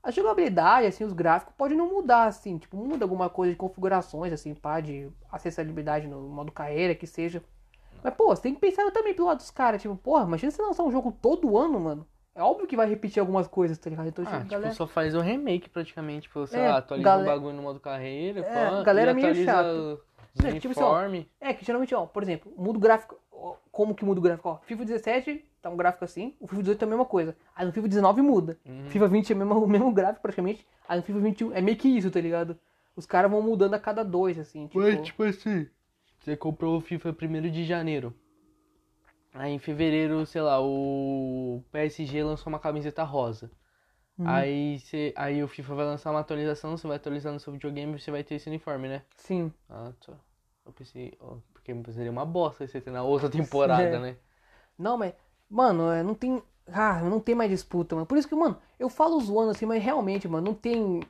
[0.05, 4.33] a jogabilidade, assim, os gráficos podem não mudar, assim, tipo, muda alguma coisa de configurações,
[4.33, 7.43] assim, pá, de acessibilidade no modo carreira, que seja.
[8.03, 10.61] Mas, pô, você tem que pensar também pelo lado dos caras, tipo, porra, imagina você
[10.63, 12.07] lançar um jogo todo ano, mano.
[12.35, 14.09] É óbvio que vai repetir algumas coisas, tá ligado?
[14.09, 14.75] Então, Ah, tipo, tipo, galera...
[14.75, 17.81] só faz o remake praticamente, tipo, sei É, lá, atualiza gale- o bagulho no modo
[17.81, 20.03] carreira, É, pã, galera e meio chato.
[20.37, 20.99] os É, tipo assim, ó.
[21.41, 23.17] É, que geralmente, ó, por exemplo, muda o gráfico.
[23.33, 24.49] ó, Como que muda o gráfico?
[24.49, 27.37] Ó, FIFA 17 tá um gráfico assim, o FIFA 18 é a mesma coisa.
[27.57, 28.59] Aí no FIFA 19 muda.
[28.67, 28.91] Uhum.
[28.91, 30.67] FIFA 20 é o mesmo, o mesmo gráfico praticamente.
[30.89, 32.59] Aí no FIFA 21 é meio que isso, tá ligado?
[32.95, 34.67] Os caras vão mudando a cada dois, assim.
[34.67, 35.67] Tipo, Mas, tipo assim,
[36.21, 38.15] você comprou o FIFA 1 de janeiro.
[39.33, 43.51] Aí em fevereiro, sei lá, o PSG lançou uma camiseta rosa.
[44.17, 44.29] Uhum.
[44.29, 47.97] Aí, você, aí o FIFA vai lançar uma atualização, você vai atualizar no seu videogame
[47.97, 49.03] e você vai ter esse uniforme, né?
[49.17, 49.53] Sim.
[49.69, 50.13] Ah, tá.
[50.65, 53.99] Eu pensei, ó, porque seria uma bosta você ter na outra temporada, É.
[53.99, 54.17] né?
[54.79, 55.15] Não, mas.
[55.55, 56.43] Mano, é, não tem.
[56.67, 58.07] Ah, não tem mais disputa, mano.
[58.07, 61.01] Por isso que, mano, eu falo zoando assim, mas realmente, mano, não tem.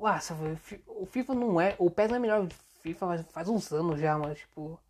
[0.00, 1.74] Nossa, o Fi- o FIFA não é.
[1.78, 4.80] O PES não é melhor que o FIFA faz, faz uns anos já, mas, tipo.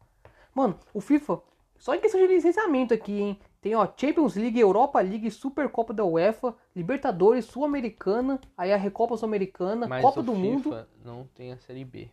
[0.54, 1.40] Mano, o FIFA.
[1.78, 3.40] Só em questão de licenciamento aqui, hein?
[3.60, 9.88] Tem, ó, Champions League, Europa League, Supercopa da UEFA, Libertadores, Sul-Americana, aí a Recopa Sul-Americana,
[9.88, 12.08] Mas Copa do FIFA Mundo não tem a Série B.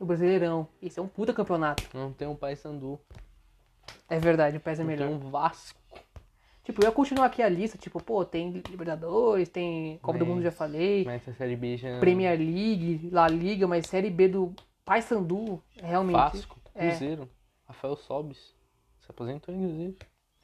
[0.00, 0.66] o Brasileirão.
[0.82, 1.84] Esse é um puta campeonato.
[1.96, 2.98] Não tem o Paysandu.
[4.08, 5.08] É verdade, o PES é Não melhor.
[5.08, 5.78] Tem um Vasco.
[6.64, 10.34] Tipo, eu ia continuar aqui a lista, tipo, pô, tem Libertadores, tem Copa do Mas-
[10.34, 12.00] Mundo, já falei, Mas a Série B já...
[12.00, 16.16] Premier League, La Liga, mas Série B do Paysandu, realmente.
[16.16, 16.88] Vasco, É.
[16.88, 17.28] Cruzeiro.
[17.66, 18.54] Rafael Sobis.
[19.00, 19.96] Se aposentou, inclusive.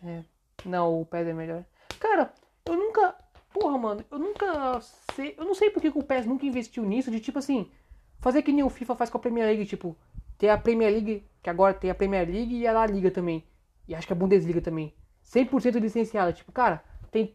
[0.04, 0.22] É.
[0.66, 1.64] Não, o PES é melhor.
[1.98, 2.33] Cara,
[2.66, 3.14] eu nunca.
[3.52, 4.78] Porra, mano, eu nunca
[5.14, 5.35] sei.
[5.38, 7.70] Eu não sei porque que o PES nunca investiu nisso, de tipo assim,
[8.18, 9.96] fazer que nem o FIFA faz com a Premier League, tipo,
[10.37, 13.42] ter a Premier League, que agora tem a Premier League e a La Liga também.
[13.88, 14.94] E acho que a Bundesliga também.
[15.32, 16.32] 100% licenciada.
[16.32, 17.34] Tipo, cara, tem,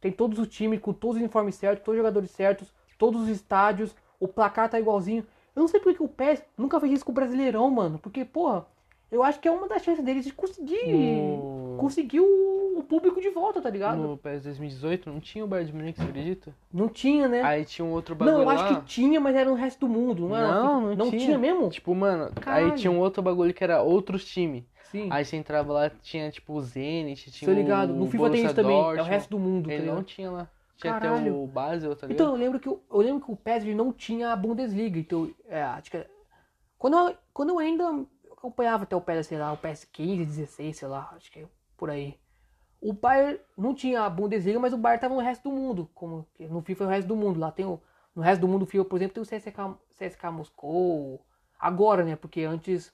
[0.00, 3.28] tem todos os times com todos os uniformes certos, todos os jogadores certos, todos os
[3.28, 5.24] estádios, o placar tá igualzinho.
[5.54, 7.98] Eu não sei porque que o PES nunca fez isso com o Brasileirão, mano.
[7.98, 8.66] Porque, porra,
[9.10, 10.86] eu acho que é uma das chances deles de conseguir.
[10.86, 13.98] No- Conseguir o, o público de volta, tá ligado?
[14.00, 16.54] No PES 2018 não tinha o Bayern de Munique, você acredita?
[16.72, 17.42] Não tinha, né?
[17.42, 18.76] Aí tinha um outro bagulho não, eu acho lá.
[18.80, 20.54] que tinha, mas era no resto do mundo, não era?
[20.54, 21.20] Não, Não, não tinha.
[21.26, 21.38] tinha.
[21.38, 21.68] mesmo?
[21.70, 22.66] Tipo, mano, Caralho.
[22.72, 24.62] aí tinha um outro bagulho que era outros times.
[24.94, 25.08] Sim.
[25.10, 27.90] Aí você entrava lá, tinha tipo o Zenit, tinha Tô ligado.
[27.92, 28.76] o No FIFA tem Borussia isso também.
[28.76, 29.10] É o Dortmund.
[29.10, 29.96] resto do mundo, tá Ele ligado?
[29.96, 30.48] não tinha lá.
[30.76, 31.42] Tinha até Caralho.
[31.42, 32.12] o Basel, tá ligado?
[32.22, 34.98] Então, eu lembro que, o- eu lembro que o PES ele não tinha a Bundesliga.
[34.98, 36.06] Então, é, acho que...
[36.78, 40.76] Quando eu, quando eu ainda acompanhava até o PES, sei lá, o PES 15, 16,
[40.76, 42.16] sei lá, acho que é por aí.
[42.80, 45.88] O Bayern não tinha a Bundesliga, mas o Bayern tava no resto do mundo.
[45.94, 47.40] Como no FIFA é o resto do mundo.
[47.40, 47.80] Lá tem o.
[48.14, 51.24] No resto do mundo, o FIFA, por exemplo, tem o CSK, CSK Moscou.
[51.58, 52.14] Agora, né?
[52.14, 52.92] Porque antes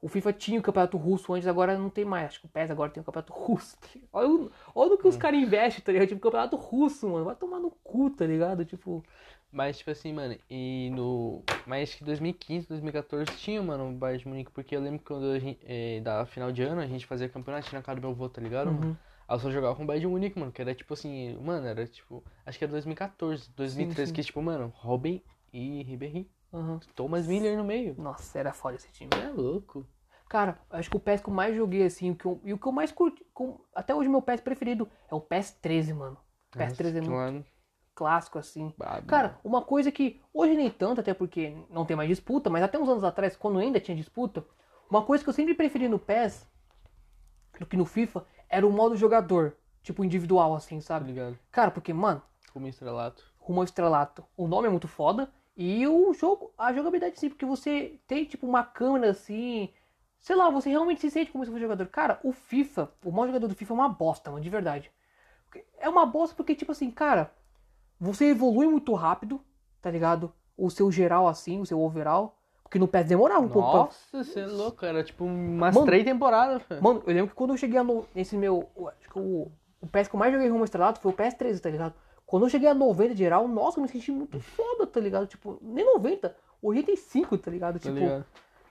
[0.00, 2.26] o FIFA tinha o campeonato russo, antes agora não tem mais.
[2.26, 3.76] Acho que o PES agora tem o campeonato russo.
[3.80, 3.88] tá?
[4.12, 6.08] Olha, o- olha no que os caras investem, tá ligado?
[6.08, 7.24] Tipo, campeonato russo, mano.
[7.24, 8.64] Vai tomar no cu, tá ligado?
[8.64, 9.02] Tipo.
[9.50, 11.42] Mas, tipo assim, mano, e no.
[11.66, 15.06] Mas acho que 2015, 2014 tinha, mano, o Bayern de Munique, porque eu lembro que
[15.06, 15.58] quando a gente.
[15.64, 18.40] eh, da final de ano, a gente fazia campeonato na casa do meu avô, tá
[18.40, 18.66] ligado?
[18.72, 18.86] mano?
[18.88, 18.96] Uhum.
[19.28, 21.66] Aí eu só jogava com o Bayern de Munique, mano, que era tipo assim, mano,
[21.66, 22.22] era tipo.
[22.44, 24.14] Acho que era 2014, 2013, sim.
[24.14, 26.28] que tipo, mano, Robin e Ribéry.
[26.52, 26.78] Uhum.
[26.94, 27.94] Thomas Miller no meio.
[27.98, 29.10] Nossa, era foda esse time.
[29.14, 29.86] É louco.
[30.28, 32.58] Cara, acho que o PES que eu mais joguei, assim, o que eu- e o
[32.58, 33.24] que eu mais curti.
[33.32, 36.16] com- até hoje, meu PES preferido é o PES 13, mano.
[36.54, 37.44] O PES 13 é muito Lá no-
[37.94, 38.74] clássico, assim.
[38.76, 39.06] Babi.
[39.06, 42.78] Cara, uma coisa que hoje nem tanto, até porque não tem mais disputa, mas até
[42.78, 44.44] uns anos atrás, quando ainda tinha disputa,
[44.90, 46.46] uma coisa que eu sempre preferi no PES
[47.60, 51.06] do que no FIFA era o modo jogador, tipo individual, assim, tá sabe?
[51.06, 51.38] ligado?
[51.50, 53.22] Cara, porque, mano, Como estrelato.
[53.38, 57.46] rumo ao estrelato, o nome é muito foda e o jogo, a jogabilidade sim, porque
[57.46, 59.70] você tem tipo uma câmera assim,
[60.18, 61.86] sei lá, você realmente se sente como se fosse jogador.
[61.86, 64.92] Cara, o FIFA, o modo jogador do FIFA é uma bosta, mano, de verdade.
[65.78, 67.32] É uma bosta porque, tipo assim, cara,
[67.98, 69.40] você evolui muito rápido,
[69.80, 70.30] tá ligado?
[70.58, 72.36] O seu geral assim, o seu overall.
[72.62, 73.80] Porque no PES demorava um pouco pra...
[73.80, 76.82] Nossa, você é louco, era tipo umas Mano, três temporadas, velho.
[76.82, 78.04] Mano, eu lembro que quando eu cheguei no...
[78.12, 78.68] nesse meu.
[78.98, 81.34] Acho que o, o PES que eu mais joguei rumo ao estrelato foi o PES
[81.34, 81.94] 13, tá ligado?
[82.26, 85.26] Quando eu cheguei a 90 de geral, nossa, eu me senti muito foda, tá ligado?
[85.26, 87.74] Tipo, nem 90, 85, tá ligado?
[87.74, 88.24] Tá Tipo, ligado?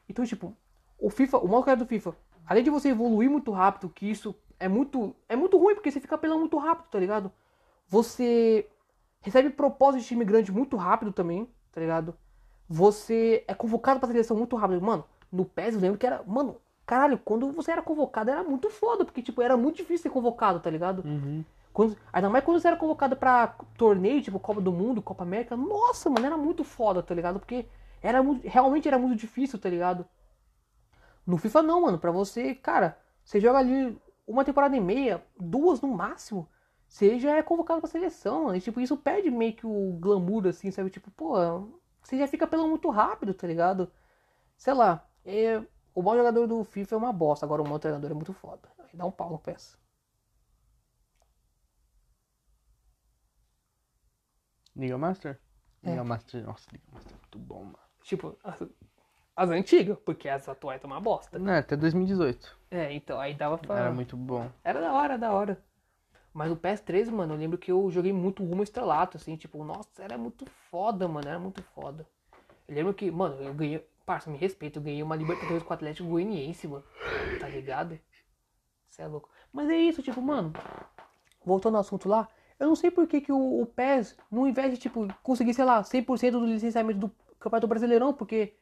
[0.09, 0.53] então, tipo,
[0.99, 2.13] o FIFA, o modo cara do FIFA,
[2.45, 5.99] além de você evoluir muito rápido, que isso é muito, é muito ruim, porque você
[6.01, 7.31] fica apelando muito rápido, tá ligado?
[7.87, 8.67] Você
[9.21, 12.13] recebe propósito de time grande muito rápido também, tá ligado?
[12.67, 14.81] Você é convocado pra seleção muito rápido.
[14.81, 18.69] Mano, no PES eu lembro que era, mano, caralho, quando você era convocado era muito
[18.69, 21.03] foda, porque, tipo, era muito difícil ser convocado, tá ligado?
[21.05, 21.43] Uhum.
[21.75, 25.57] Quando, ainda mais quando você era convocado pra torneio, tipo Copa do Mundo, Copa América.
[25.57, 27.38] Nossa, mano, era muito foda, tá ligado?
[27.38, 27.67] Porque
[28.01, 30.07] era muito, realmente era muito difícil, tá ligado?
[31.27, 31.99] No FIFA não, mano.
[31.99, 36.47] Pra você, cara, você joga ali uma temporada e meia, duas no máximo,
[36.88, 38.55] você já é convocado pra seleção, mano.
[38.55, 40.89] E, tipo, isso perde meio que o glamour, assim, sabe?
[40.89, 41.33] Tipo, pô,
[42.01, 43.91] você já fica pelando muito rápido, tá ligado?
[44.57, 45.61] Sei lá, é,
[45.93, 48.69] o bom jogador do FIFA é uma bosta, agora o mau treinador é muito foda.
[48.79, 49.77] Aí dá um pau no PES.
[54.75, 55.39] Liga Master?
[55.83, 55.89] É.
[55.89, 57.79] Liga Master, nossa, Liga Master é muito bom, mano.
[58.03, 58.61] Tipo, as,
[59.35, 61.39] as antigas, porque as atuais são uma bosta.
[61.39, 62.57] Não, até 2018.
[62.71, 63.79] É, então, aí dava pra.
[63.79, 64.49] Era muito bom.
[64.63, 65.63] Era da hora, da hora.
[66.33, 69.63] Mas o PS3, mano, eu lembro que eu joguei muito rumo ao estrelato, assim, tipo,
[69.63, 72.05] nossa, era muito foda, mano, era muito foda.
[72.67, 73.88] Eu lembro que, mano, eu ganhei.
[74.05, 76.83] Parça, me respeita, eu ganhei uma Libertadores com o Atlético Goianiense, mano.
[77.39, 77.99] Tá ligado?
[78.88, 79.29] Você é louco.
[79.51, 80.53] Mas é isso, tipo, mano.
[81.43, 82.27] Voltando ao assunto lá,
[82.59, 85.81] eu não sei por que, que o, o PES não investe, tipo, conseguir, sei lá,
[85.81, 88.53] 100% do licenciamento do Campeonato Brasileirão, porque,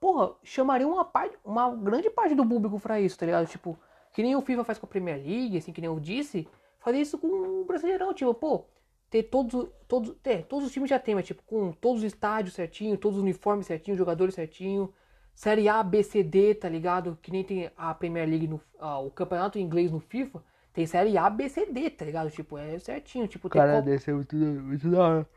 [0.00, 3.46] porra, chamaria uma parte, uma grande parte do público pra isso, tá ligado?
[3.46, 3.78] Tipo,
[4.12, 6.98] que nem o FIFA faz com a Premier League, assim, que nem eu disse, fazer
[6.98, 8.64] isso com o Brasileirão, tipo, pô,
[9.10, 12.54] ter todos, todos, ter, todos os times já tem, mas tipo, com todos os estádios
[12.54, 14.92] certinho, todos os uniformes certinho, jogadores certinho,
[15.34, 17.18] Série A, B, C, D, tá ligado?
[17.20, 20.42] Que nem tem a Premier League, no, ah, o campeonato inglês no FIFA,
[20.74, 22.30] tem Série A, B, C, D, tá ligado?
[22.30, 25.28] Tipo, é certinho, tipo, tem Cara, Copa- desse é muito, muito da hora.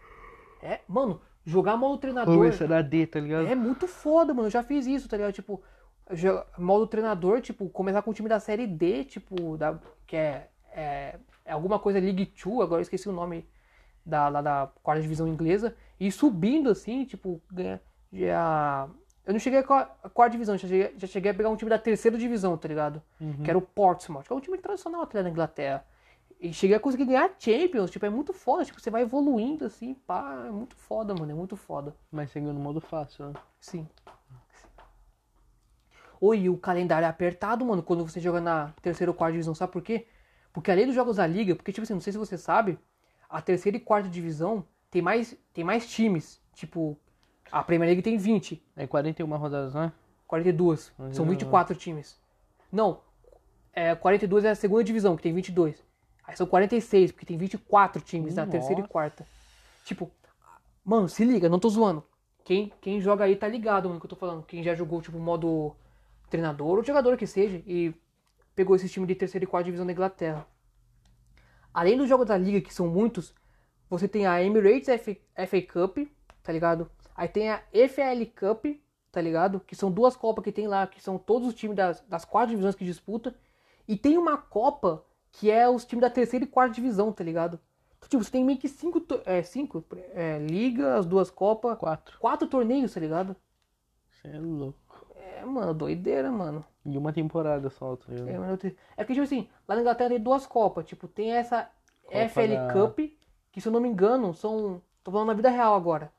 [0.62, 3.48] É, mano, jogar modo treinador Começar na D, tá ligado?
[3.48, 4.48] é muito foda, mano.
[4.48, 5.34] Eu já fiz isso, tá ligado?
[5.34, 5.62] Tipo,
[6.58, 11.20] modo treinador, tipo, começar com o time da série D, tipo, da, que é, é,
[11.46, 13.48] é alguma coisa League 2, agora eu esqueci o nome
[14.04, 17.80] da, lá da quarta divisão inglesa, e subindo assim, tipo, ganhar.
[18.12, 18.90] Já.
[19.28, 21.70] Eu não cheguei com a quarta divisão, já cheguei, já cheguei a pegar um time
[21.70, 23.04] da terceira divisão, tá ligado?
[23.44, 25.86] Que era o Portsmouth, que é um time tradicional até na Inglaterra.
[26.40, 29.96] E cheguei a conseguir ganhar Champions, tipo, é muito foda, tipo, você vai evoluindo assim,
[29.96, 31.94] pá, é muito foda, mano, é muito foda.
[32.10, 33.34] Mas seguindo no modo fácil, né?
[33.60, 33.86] Sim.
[36.22, 39.54] Oi, e o calendário é apertado, mano, quando você joga na terceira ou quarta divisão,
[39.54, 40.08] sabe por quê?
[40.54, 42.80] Porque além dos jogos da liga, porque, tipo assim, não sei se você sabe,
[43.30, 46.42] a terceira e quarta divisão tem mais, tem mais times.
[46.54, 46.98] Tipo,
[47.52, 49.92] a Premier League tem 20, É 41 rodadas, não é?
[50.28, 50.94] 42.
[51.12, 51.30] São é.
[51.30, 52.20] 24 times.
[52.72, 53.02] Não,
[53.74, 55.84] é, 42 é a segunda divisão, que tem 22.
[56.24, 58.92] Aí são 46, porque tem 24 times na terceira e Nossa.
[58.92, 59.26] quarta.
[59.86, 60.12] Tipo,
[60.84, 62.04] mano, se liga, não tô zoando.
[62.44, 64.44] Quem, quem joga aí tá ligado, mano, que eu tô falando.
[64.44, 65.76] Quem já jogou, tipo, modo
[66.30, 67.94] treinador ou jogador que seja, e
[68.56, 70.46] pegou esse time de terceira e quarta divisão da Inglaterra.
[71.74, 73.34] Além dos jogos da liga, que são muitos,
[73.88, 76.00] você tem a Emirates FA Cup,
[76.42, 76.90] tá ligado?
[77.18, 78.66] Aí tem a FL Cup,
[79.12, 79.60] tá ligado?
[79.60, 82.52] Que são duas copas que tem lá, que são todos os times das, das quatro
[82.52, 83.34] divisões que disputam.
[83.88, 87.60] E tem uma copa que é os times da terceira e quarta divisão, tá ligado?
[87.98, 92.20] Então, tipo, você tem meio que cinco, é, cinco é, liga, as duas copas, Quatro.
[92.20, 93.36] quatro torneios, tá ligado?
[94.12, 94.78] Você é louco.
[95.16, 96.64] É, mano, doideira, mano.
[96.86, 98.54] E uma temporada só, tá ligado?
[98.54, 100.86] É, te- é que, tipo assim, lá na Inglaterra tem duas Copas.
[100.86, 101.70] Tipo, tem essa
[102.04, 103.00] Copa FL da- Cup,
[103.52, 104.82] que se eu não me engano, são.
[105.04, 106.12] Tô falando na vida real agora.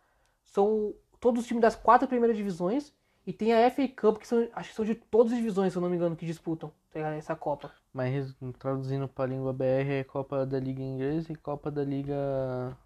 [0.49, 2.93] São todos os times das quatro primeiras divisões.
[3.27, 5.79] E tem a FA Cup, que são, acho que são de todas as divisões, se
[5.79, 7.15] eu não me engano, que disputam ligado?
[7.15, 7.73] essa Copa.
[7.93, 12.77] Mas traduzindo pra língua BR é Copa da Liga Inglesa e Copa da Liga.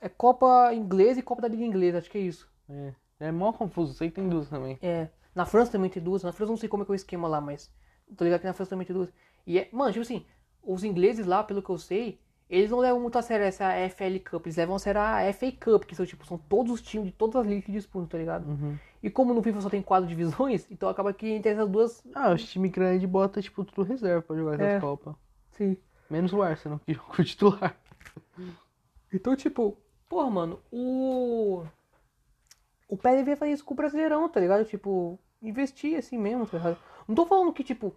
[0.00, 2.50] É Copa Inglesa e Copa da Liga Inglesa, acho que é isso.
[2.68, 4.78] É, é mó confuso, sei que tem duas também.
[4.82, 5.08] É.
[5.34, 6.22] Na França também tem duas.
[6.22, 7.70] Na França eu não sei como é que é o esquema lá, mas.
[8.16, 9.12] Tô ligado que na França também tem duas.
[9.46, 9.68] E é.
[9.72, 10.26] Mano, tipo assim,
[10.62, 12.20] os ingleses lá, pelo que eu sei,
[12.54, 14.46] eles não levam muito a sério essa FL Cup.
[14.46, 17.12] Eles levam a sério a FA Cup, que são, tipo, são todos os times de
[17.12, 18.46] todas as ligas que disputam, tá ligado?
[18.48, 18.76] Uhum.
[19.02, 22.02] E como no FIFA só tem quatro divisões, então acaba que entre essas duas.
[22.14, 24.80] Ah, os times grandes botam, tipo, tudo reserva pra jogar essas É.
[24.80, 25.14] Copas.
[25.52, 25.76] Sim.
[26.10, 27.76] Menos o Arsenal, que joga o titular.
[29.12, 29.76] Então, tipo,
[30.08, 31.64] porra, mano, o.
[32.88, 34.64] O Pé devia fazer isso com o Brasileirão, tá ligado?
[34.66, 36.76] Tipo, investir assim mesmo, tá ligado?
[37.08, 37.96] Não tô falando que, tipo,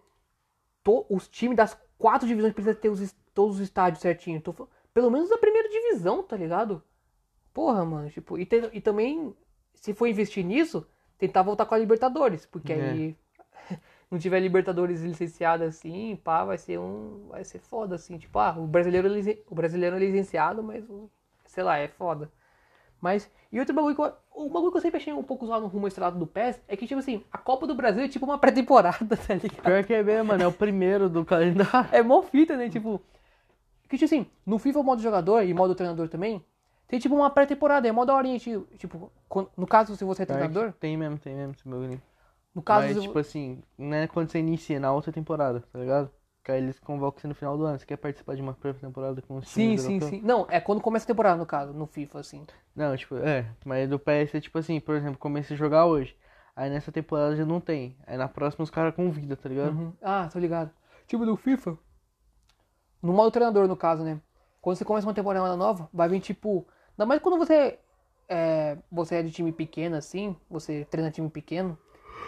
[0.84, 4.42] to- os times das quatro divisões precisam ter os, todos os estádios certinho.
[4.42, 6.82] Tô Pelo menos da primeira divisão, tá ligado?
[7.54, 9.36] Porra, mano, tipo, e, te- e também,
[9.74, 12.76] se for investir nisso, tentar voltar com a Libertadores, porque É.
[12.76, 13.16] aí
[14.10, 17.28] não tiver Libertadores licenciada assim, pá, vai ser um.
[17.30, 18.18] Vai ser foda, assim.
[18.18, 20.84] Tipo, ah, o brasileiro, é o brasileiro é licenciado, mas
[21.46, 22.32] sei lá, é foda.
[23.02, 25.64] Mas, e outro bagulho que eu, o bagulho que eu sempre achei um pouco zoado
[25.64, 28.26] no rumo estrelado do PES é que, tipo assim, a Copa do Brasil é tipo
[28.26, 29.62] uma pré-temporada, tá ligado?
[29.64, 31.90] Pior que é mesmo, mano, é o primeiro do calendário.
[31.92, 32.70] É mó fita, né?
[32.70, 33.02] Tipo,
[33.90, 36.44] que, tipo assim, no FIFA modo jogador e modo treinador também,
[36.88, 39.12] tem tipo uma pré-temporada, é mó daorinha, tipo, tipo,
[39.58, 42.02] no caso se você é treinador, Tem mesmo, tem mesmo esse bagulho.
[42.54, 46.12] no caso Mas, tipo assim, não é quando você inicia na outra temporada, tá ligado?
[46.44, 47.80] Que aí eles convocam você no final do ano.
[47.80, 50.22] Você quer participar de uma pré-temporada com os Sim, sim, sim.
[50.22, 52.46] Não, é quando começa a temporada, no caso, no FIFA, assim.
[52.76, 53.48] Não, tipo, é.
[53.66, 56.16] Mas do PS é tipo assim, por exemplo, comecei a jogar hoje.
[56.56, 57.98] Aí nessa temporada já não tem.
[58.06, 59.76] Aí na próxima os caras convidam, tá ligado?
[59.76, 59.94] Uhum.
[60.02, 60.70] Ah, tô ligado.
[61.08, 61.78] Tipo do FIFA.
[63.02, 64.20] No modo treinador, no caso, né?
[64.62, 66.66] Quando você começa uma temporada nova, vai vir tipo.
[66.94, 67.78] Ainda mais quando você
[68.28, 71.78] é, você é de time pequeno, assim, você treina time pequeno,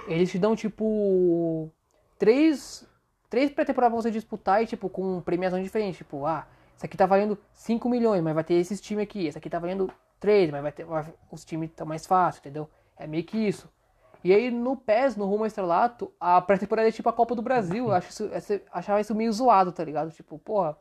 [0.07, 1.71] eles te dão tipo.
[2.17, 2.87] Três.
[3.29, 5.97] Três pré-temporadas pra você disputar e, tipo, com premiação diferente.
[5.97, 9.25] Tipo, ah, isso aqui tá valendo 5 milhões, mas vai ter esses times aqui.
[9.27, 10.85] Esse aqui tá valendo 3, mas vai ter.
[11.31, 12.69] os times estão mais fáceis, entendeu?
[12.95, 13.69] É meio que isso.
[14.23, 17.41] E aí no PES, no Rumo ao Estrelato, a pré-temporada é tipo a Copa do
[17.41, 17.85] Brasil.
[17.87, 20.11] Eu acho isso, essa- achava isso meio zoado, tá ligado?
[20.11, 20.75] Tipo, porra,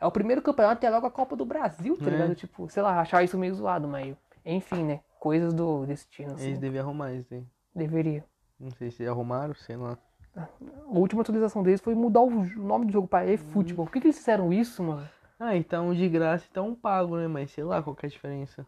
[0.00, 2.10] é o primeiro campeonato e é logo a Copa do Brasil, tá É.
[2.10, 2.34] ligado?
[2.34, 5.00] Tipo, sei lá, achava isso meio zoado, mas enfim, né?
[5.18, 6.46] Coisas do destino, assim.
[6.48, 7.44] Eles deviam arrumar isso aí.
[7.74, 8.24] Deveria.
[8.60, 9.96] Não sei se arrumaram, sei lá.
[10.36, 10.48] A
[10.88, 13.86] última atualização deles foi mudar o nome do jogo pra eFootball.
[13.86, 15.08] Por que, que eles fizeram isso, mano?
[15.38, 17.26] Ah, então de graça e tá um pago, né?
[17.26, 18.66] Mas sei lá qual que é a diferença.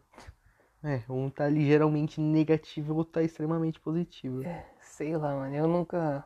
[0.83, 4.41] É, um tá ligeiramente negativo e o outro tá extremamente positivo.
[4.79, 5.55] Sei lá, mano.
[5.55, 6.23] Eu nunca.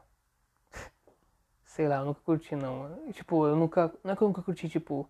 [1.66, 2.80] Sei lá, eu nunca curti, não.
[2.80, 3.14] mano.
[3.14, 3.92] Tipo, eu nunca.
[4.04, 5.10] Não é que eu nunca curti, tipo.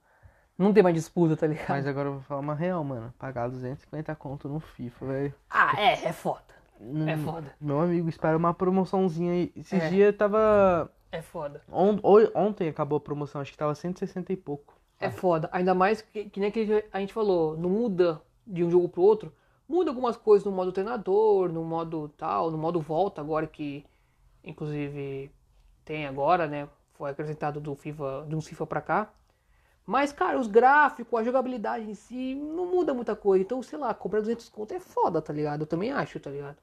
[0.57, 1.69] Não tem mais disputa, tá ligado?
[1.69, 3.11] Mas agora eu vou falar uma real, mano.
[3.17, 5.33] Pagar 250 conto no FIFA, velho.
[5.49, 6.43] Ah, é, é foda.
[6.79, 7.55] É Hum, foda.
[7.59, 9.51] Meu amigo, espera uma promoçãozinha aí.
[9.55, 9.89] Esses É.
[9.89, 10.91] dias tava.
[11.11, 11.61] É foda.
[11.71, 11.99] On-
[12.35, 14.75] Ontem acabou a promoção, acho que tava 160 e pouco.
[14.99, 15.49] É foda.
[15.51, 19.01] Ainda mais que, que nem que a gente falou, não muda de um jogo pro
[19.01, 19.33] outro.
[19.67, 23.85] Muda algumas coisas no modo treinador, no modo tal, no modo volta agora que,
[24.43, 25.31] Inclusive,
[25.85, 26.67] tem agora, né?
[26.93, 29.13] Foi acrescentado do FIFA, de um FIFA pra cá.
[29.85, 33.43] Mas, cara, os gráficos, a jogabilidade em si, não muda muita coisa.
[33.43, 35.61] Então, sei lá, comprar 200 conto é foda, tá ligado?
[35.61, 36.57] Eu também acho, tá ligado?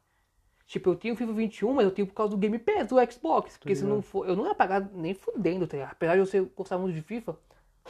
[0.67, 3.13] Tipo, eu tenho o FIFA 21, mas eu tenho por causa do Game Pass do
[3.13, 3.57] Xbox.
[3.57, 5.93] Porque se não for, eu não ia pagar nem fudendo, tá ligado?
[5.93, 7.37] Apesar de eu ser, gostar muito de FIFA.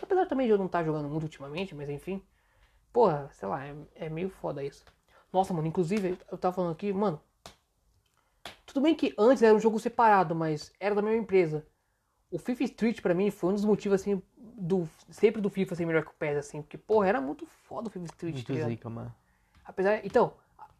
[0.01, 2.23] Apesar também de eu não estar jogando muito ultimamente, mas enfim.
[2.93, 4.85] Porra, sei lá, é, é meio foda isso.
[5.33, 7.21] Nossa, mano, inclusive, eu tava falando aqui, mano.
[8.67, 11.67] Tudo bem que antes era um jogo separado, mas era da mesma empresa.
[12.31, 15.87] O FIFA Street pra mim foi um dos motivos, assim, do, sempre do FIFA ser
[15.87, 16.63] melhor que o PES, assim.
[16.63, 18.71] Porque, porra, era muito foda o FIFA Street, tá Muito ligado?
[18.71, 19.15] zica, mano.
[19.65, 20.33] Apesar, então,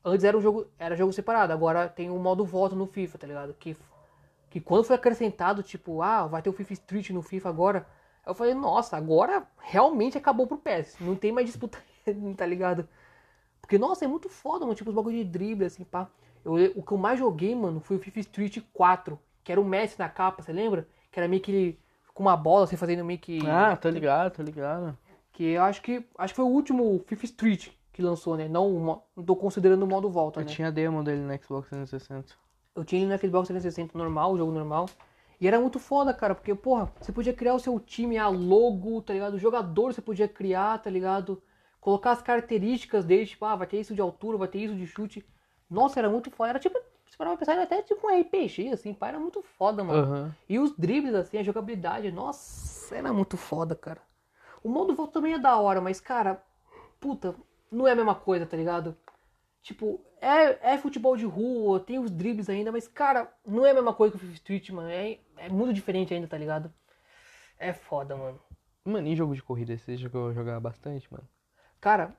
[0.05, 3.27] antes era um jogo, era jogo separado, agora tem o modo volta no FIFA, tá
[3.27, 3.55] ligado?
[3.55, 3.77] Que,
[4.51, 7.87] que quando foi acrescentado, tipo, ah, vai ter o FIFA Street no FIFA agora,
[8.27, 11.79] eu falei, nossa, agora realmente acabou pro PES, não tem mais disputa,
[12.37, 12.89] tá ligado?
[13.61, 16.09] Porque, nossa, é muito foda, mano, tipo, os bagulho de drible, assim, pá.
[16.45, 19.65] Eu, o que eu mais joguei, mano, foi o FIFA Street 4, que era o
[19.65, 20.89] Messi na capa, você lembra?
[21.11, 21.81] Que era meio que ele,
[22.15, 23.47] com uma bola, assim, fazendo meio que...
[23.47, 24.97] Ah, tô ligado, tô ligado.
[25.33, 28.49] Que eu acho que, acho que foi o último FIFA Street que lançou, né?
[28.49, 30.51] Não, não tô considerando o modo volta, Eu né?
[30.51, 32.33] tinha a demo dele no Xbox 360.
[32.75, 34.89] Eu tinha ele no Xbox 360 normal, o jogo normal.
[35.41, 39.03] E era muito foda, cara, porque, porra, você podia criar o seu time, a logo,
[39.03, 39.35] tá ligado?
[39.35, 41.43] O jogador você podia criar, tá ligado?
[41.89, 44.87] Colocar as características dele, tipo, ah, vai ter isso de altura, vai ter isso de
[44.87, 45.27] chute.
[45.71, 46.51] Nossa, era muito foda.
[46.51, 49.41] Era tipo, se parar pra pensar, era até tipo um RPG, assim, pá, era muito
[49.41, 50.03] foda, mano.
[50.03, 50.35] Aham.
[50.47, 54.03] E os dribles, assim, a jogabilidade, nossa, era muito foda, cara.
[54.63, 56.45] O modo volta também é da hora, mas, cara,
[57.01, 57.35] puta,
[57.73, 58.95] não é a mesma coisa, tá ligado?
[59.63, 63.75] Tipo, é, é futebol de rua, tem os dribles ainda, mas, cara, não é a
[63.75, 64.91] mesma coisa que o FIFA Street, mano.
[64.91, 66.71] É, é muito diferente ainda, tá ligado?
[67.59, 68.39] É foda, mano.
[68.85, 69.75] Mano, e jogo de corrida?
[69.79, 71.27] Você jogou jogar bastante, mano?
[71.81, 72.15] Cara,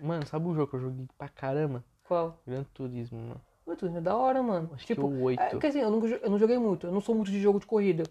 [0.00, 1.84] Mano, sabe um jogo que eu joguei pra caramba?
[2.04, 2.38] qual?
[2.46, 3.40] Gran Turismo, mano.
[3.66, 4.70] Muito é da hora, mano.
[4.74, 5.40] Acho tipo, que o 8.
[5.40, 7.60] é, quer dizer, eu, jo- eu não joguei muito, eu não sou muito de jogo
[7.60, 8.02] de corrida.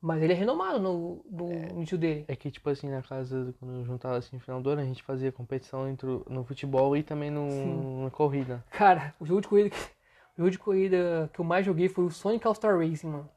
[0.00, 2.24] Mas ele é renomado no, no nicho dele.
[2.28, 4.84] É que, tipo assim, na casa, quando eu juntava assim no final do ano, a
[4.84, 8.04] gente fazia competição entre, no futebol e também no, Sim.
[8.04, 8.62] na corrida.
[8.70, 12.04] Cara, o jogo de corrida que, o jogo de corrida que eu mais joguei foi
[12.04, 13.30] o Sonic All-Star Racing, mano.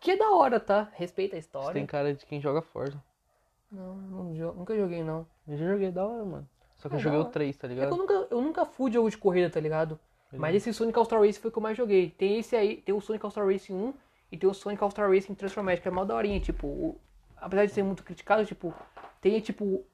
[0.00, 0.90] Que é da hora, tá?
[0.94, 1.74] Respeita a Você história.
[1.74, 3.00] tem cara de quem joga Forza.
[3.72, 5.26] Não, não nunca joguei, não.
[5.48, 6.48] Eu já joguei da hora, mano.
[6.76, 7.32] Só que É eu joguei o hora.
[7.32, 7.98] 3, tá É que eu ligado?
[7.98, 9.98] nunca, eu nunca fui de jogo de corrida, tá ligado?
[10.36, 12.10] Mas esse Sonic All-Star Racing foi o que eu mais joguei.
[12.10, 13.94] Tem esse aí, tem o Sonic All-Star Racing 1
[14.30, 17.00] e tem o Sonic All-Star Racing Transformatic, que é mó daorinha, tipo, o-
[17.36, 18.72] apesar de ser muito criticado, tipo,
[19.20, 19.84] tem tipo o,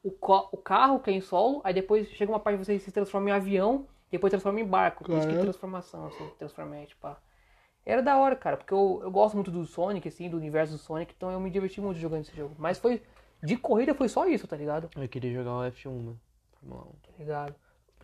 [0.53, 3.31] o carro que é em solo, aí depois chega uma parte que você se transforma
[3.31, 5.05] em avião, depois transforma em barco.
[5.17, 7.19] Isso que é transformação, assim, transformate, pá.
[7.85, 10.79] Era da hora, cara, porque eu, eu gosto muito do Sonic, assim, do universo do
[10.79, 12.55] Sonic, então eu me diverti muito jogando esse jogo.
[12.59, 13.03] Mas foi,
[13.43, 14.91] de corrida foi só isso, tá ligado?
[14.97, 16.21] Eu queria jogar o F1, mano.
[16.61, 16.93] Fórmula 1.
[16.93, 17.55] Tá ligado?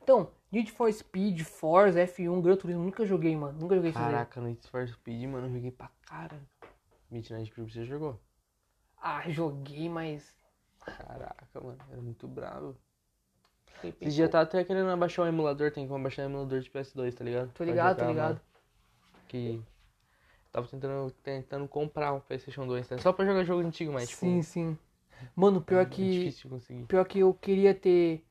[0.02, 3.58] Então, Need for Speed, Forza, F1, Gran Turismo, nunca joguei, mano.
[3.58, 3.92] Nunca joguei.
[3.92, 6.40] Caraca, Need for Speed, mano, eu joguei pra cara.
[7.10, 8.20] Midnight Club você jogou?
[9.00, 10.34] Ah, joguei, mas.
[10.84, 12.76] Caraca, mano, era muito bravo.
[14.00, 17.14] Esse dia tá até querendo abaixar o emulador, tem como abaixar o emulador de PS2,
[17.14, 17.52] tá ligado?
[17.52, 18.28] Tô ligado, tô jogar, ligado.
[18.28, 18.40] mano.
[19.28, 19.62] Que
[20.52, 22.98] tava tentando, tentando comprar o PlayStation 2, né?
[22.98, 24.78] Só pra jogar jogo antigo, mas tipo, sim, sim.
[25.34, 26.10] Mano, pior é que.
[26.10, 26.84] difícil de conseguir.
[26.86, 28.24] Pior que eu queria ter.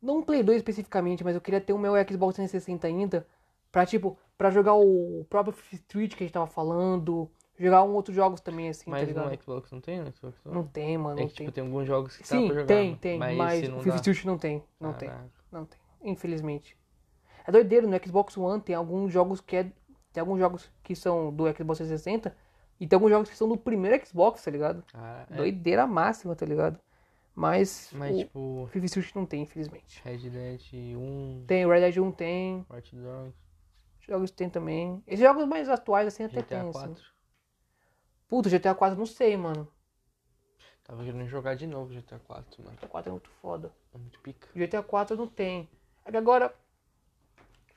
[0.00, 3.26] Não um Play 2 especificamente, mas eu queria ter o meu Xbox 360 ainda.
[3.70, 7.30] Pra, tipo, pra jogar o próprio Street que a gente tava falando.
[7.58, 9.30] Jogar um outros jogos também, assim, tá Mas ligado?
[9.30, 10.54] no Xbox não tem, no Xbox não?
[10.54, 11.18] Não tem, mano.
[11.18, 11.46] É Não que, tem.
[11.46, 12.66] tipo, tem alguns jogos que Sim, pra jogar.
[12.66, 13.18] tem, tem.
[13.18, 13.96] Mas, Mas, o FIFA.
[13.96, 14.64] Street não tem.
[14.80, 15.10] Não tem.
[15.52, 16.76] Não tem, infelizmente.
[17.46, 19.72] É doideiro, no Xbox One tem alguns jogos que é.
[20.12, 22.36] Tem alguns jogos que são do Xbox 360
[22.82, 24.82] e tem alguns jogos que são do primeiro Xbox, tá ligado?
[24.92, 25.36] Ah, é.
[25.36, 26.80] Doideira máxima, tá ligado?
[27.32, 30.02] Mas, Mas, o tipo, FIFA Street não tem, infelizmente.
[30.04, 30.60] Red Dead
[30.96, 33.36] 1, Tem, Red Dead 1 tem, Watch Dogs,
[34.00, 35.00] jogos tem também.
[35.06, 36.90] Esses jogos mais atuais assim até GTA tem, 4.
[36.90, 37.02] assim.
[38.26, 39.68] Puta, GTA 4 não sei, mano.
[40.82, 42.76] Tava querendo jogar de novo GTA 4, mano.
[42.76, 43.72] GTA 4 é muito foda.
[43.94, 44.48] É muito pica.
[44.56, 45.70] GTA 4 não tem.
[46.04, 46.52] É que agora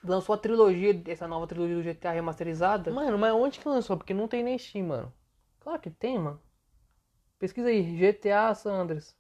[0.06, 2.92] lançou a trilogia, essa nova trilogia do GTA remasterizada.
[2.92, 3.98] Mano, mas onde que lançou?
[3.98, 5.14] Porque não tem nem Steam, mano.
[5.60, 6.40] Claro que tem, mano.
[7.40, 9.16] Pesquisa aí, GTA San Andreas.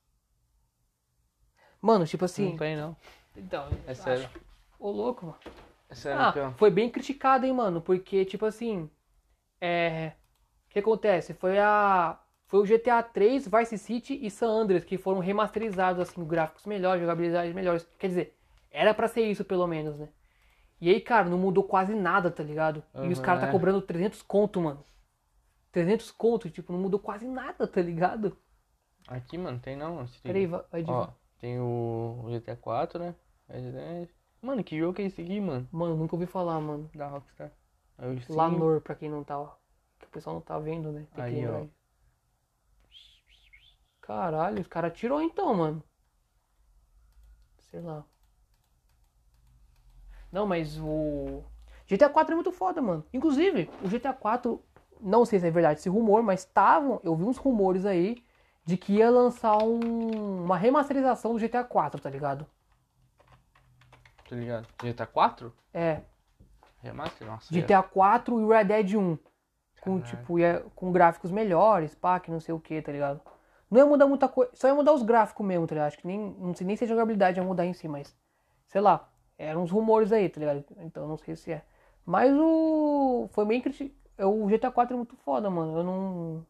[1.81, 2.49] Mano, tipo assim.
[2.51, 2.95] Não tem, não.
[3.35, 4.29] Então, É acho- sério.
[4.79, 5.37] Ô, louco, mano.
[5.89, 6.53] É sério, Ah, pior.
[6.55, 7.81] foi bem criticado, hein, mano.
[7.81, 8.89] Porque, tipo assim.
[9.61, 10.13] É.
[10.67, 11.33] O que acontece?
[11.33, 12.19] Foi a.
[12.47, 17.01] Foi o GTA 3, Vice City e San Andreas que foram remasterizados, assim, gráficos melhores,
[17.01, 17.87] jogabilidade melhores.
[17.97, 18.37] Quer dizer,
[18.69, 20.09] era pra ser isso, pelo menos, né?
[20.79, 22.83] E aí, cara, não mudou quase nada, tá ligado?
[22.93, 23.51] e os caras tá é.
[23.51, 24.83] cobrando 300 conto, mano.
[25.71, 28.37] 300 conto, tipo, não mudou quase nada, tá ligado?
[29.07, 30.03] Aqui, mano, tem não.
[30.03, 30.91] Esse Peraí, vai, vai de...
[30.91, 31.09] Ó,
[31.39, 33.15] tem o GTA 4, né?
[33.47, 34.09] Dead.
[34.41, 35.67] Mano, que jogo é esse aqui, mano?
[35.71, 36.89] Mano, nunca ouvi falar, mano.
[36.93, 37.51] Da Rockstar.
[37.97, 38.37] O Steam.
[38.37, 39.55] Lanor, pra quem não tá, ó.
[40.11, 41.07] pessoal não tá vendo, né?
[41.13, 41.65] Tem que Aí, ó.
[44.01, 45.83] Caralho, os caras tirou então, mano.
[47.71, 48.05] Sei lá.
[50.35, 51.41] Não, mas o.
[51.87, 53.05] GTA 4 é muito foda, mano.
[53.13, 54.61] Inclusive, o GTA 4,
[54.99, 56.99] não sei se é verdade esse rumor, mas estavam.
[57.05, 58.21] Eu vi uns rumores aí
[58.65, 62.45] de que ia lançar um- uma remasterização do GTA 4, tá ligado?
[64.29, 64.67] Tá ligado?
[64.83, 65.53] GTA 4?
[65.73, 66.01] É,
[66.83, 67.25] Remaster?
[67.25, 67.53] Nossa.
[67.53, 69.17] GTA 4 e Red Dead 1.
[69.79, 70.03] Com, Caralho.
[70.03, 73.21] tipo, ia, com gráficos melhores, pá, que não sei o que, tá ligado?
[73.71, 75.87] Não ia mudar muita coisa, só ia mudar os gráficos mesmo, tá ligado?
[75.87, 78.13] Acho que nem, não sei nem se a jogabilidade ia mudar em si, mas,
[78.67, 79.07] sei lá,
[79.37, 80.65] eram uns rumores aí, tá ligado?
[80.79, 81.63] Então não sei se é.
[82.05, 83.29] Mas o.
[83.33, 83.95] Foi bem criticado.
[84.19, 85.77] O GTA 4 é muito foda, mano.
[85.77, 86.47] Eu não.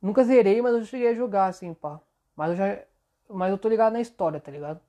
[0.00, 2.00] Nunca zerei, mas eu cheguei a jogar, assim, pá.
[2.36, 2.84] Mas eu já.
[3.28, 4.80] Mas eu tô ligado na história, tá ligado?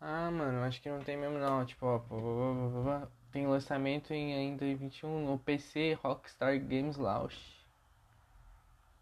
[0.00, 1.64] Ah, mano, acho que não tem mesmo não.
[1.64, 7.38] Tipo, ó, tem lançamento em ainda em 21 no PC Rockstar Games Launch.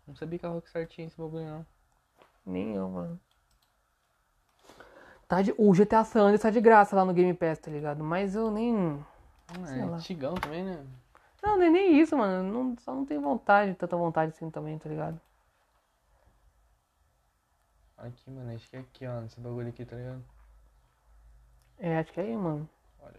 [0.06, 1.66] Não sabia que a Rockstar tinha esse bagulho não.
[2.44, 3.20] Nem eu, mano.
[5.28, 8.02] Tá de, o GTA San Andreas tá de graça lá no Game Pass, tá ligado?
[8.02, 9.04] Mas eu nem.
[9.48, 9.96] Ah, Sei é lá.
[9.96, 10.86] antigão também, né?
[11.42, 12.50] Não, nem, nem isso, mano.
[12.50, 15.20] Não, só não tenho vontade, tanta vontade assim também, tá ligado?
[17.98, 20.24] Aqui, mano, acho que é aqui, ó, nesse bagulho aqui, tá ligado?
[21.78, 22.68] É, acho que é aí, mano.
[23.00, 23.14] Olha,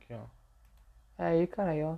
[0.00, 1.22] aqui, ó.
[1.22, 1.96] É aí, cara, aí, ó.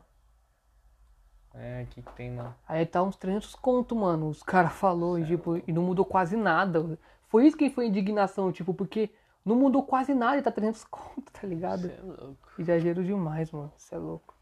[1.54, 2.54] É aqui que tem, mano.
[2.66, 4.28] Aí tá uns 300 conto, mano.
[4.28, 6.98] Os caras falou e, tipo, e não mudou quase nada.
[7.28, 9.10] Foi isso que foi indignação, tipo, porque
[9.44, 11.82] não mudou quase nada e tá 300 conto, tá ligado?
[11.82, 12.50] Cê é louco.
[12.58, 13.72] Exagero demais, mano.
[13.76, 14.34] Você é louco.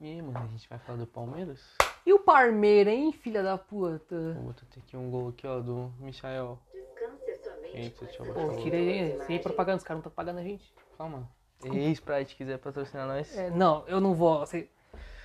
[0.00, 1.76] E aí, mano, a gente vai falar do Palmeiras?
[2.06, 4.34] E o Parmeira, hein, filha da puta?
[4.34, 6.58] Vou botar aqui um gol aqui, ó, do Michael.
[7.72, 10.72] Eita, deixa eu Pô, tira aí, sem propaganda, os caras não estão pagando a gente.
[10.96, 11.28] Calma.
[11.64, 13.36] E Sprite, quiser patrocinar nós.
[13.36, 14.40] É, não, eu não vou.
[14.40, 14.68] Você...